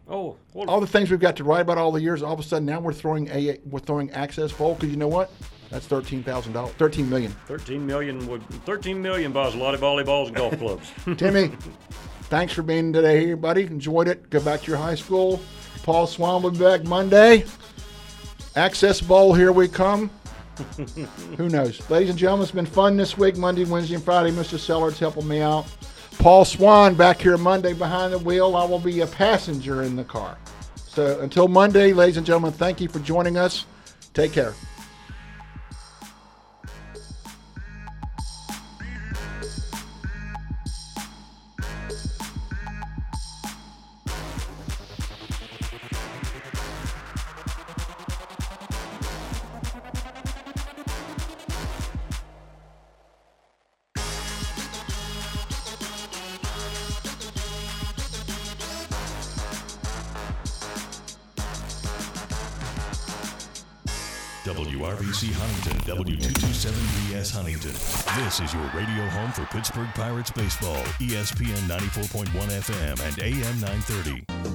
[0.08, 2.40] Oh, well, All the things we've got to write about all the years, all of
[2.40, 5.32] a sudden now we're throwing a we're throwing access bowl because you know what?
[5.72, 7.32] That's thirteen thousand dollars, thirteen million.
[7.48, 10.92] 13 million would 13 million buys a lot of volleyballs and golf clubs.
[11.18, 11.48] Timmy,
[12.30, 13.64] thanks for being today here, buddy.
[13.64, 14.30] Enjoyed it.
[14.30, 15.42] Go back to your high school.
[15.84, 17.46] Paul Swann will be back Monday.
[18.56, 20.10] Access Bowl, here we come.
[21.38, 21.88] Who knows?
[21.90, 24.32] Ladies and gentlemen, it's been fun this week, Monday, Wednesday, and Friday.
[24.32, 24.58] Mr.
[24.58, 25.66] Sellers helping me out.
[26.18, 28.56] Paul Swann back here Monday behind the wheel.
[28.56, 30.38] I will be a passenger in the car.
[30.76, 33.66] So until Monday, ladies and gentlemen, thank you for joining us.
[34.14, 34.54] Take care.
[68.38, 74.55] This is your radio home for Pittsburgh Pirates baseball, ESPN 94.1 FM and AM 930.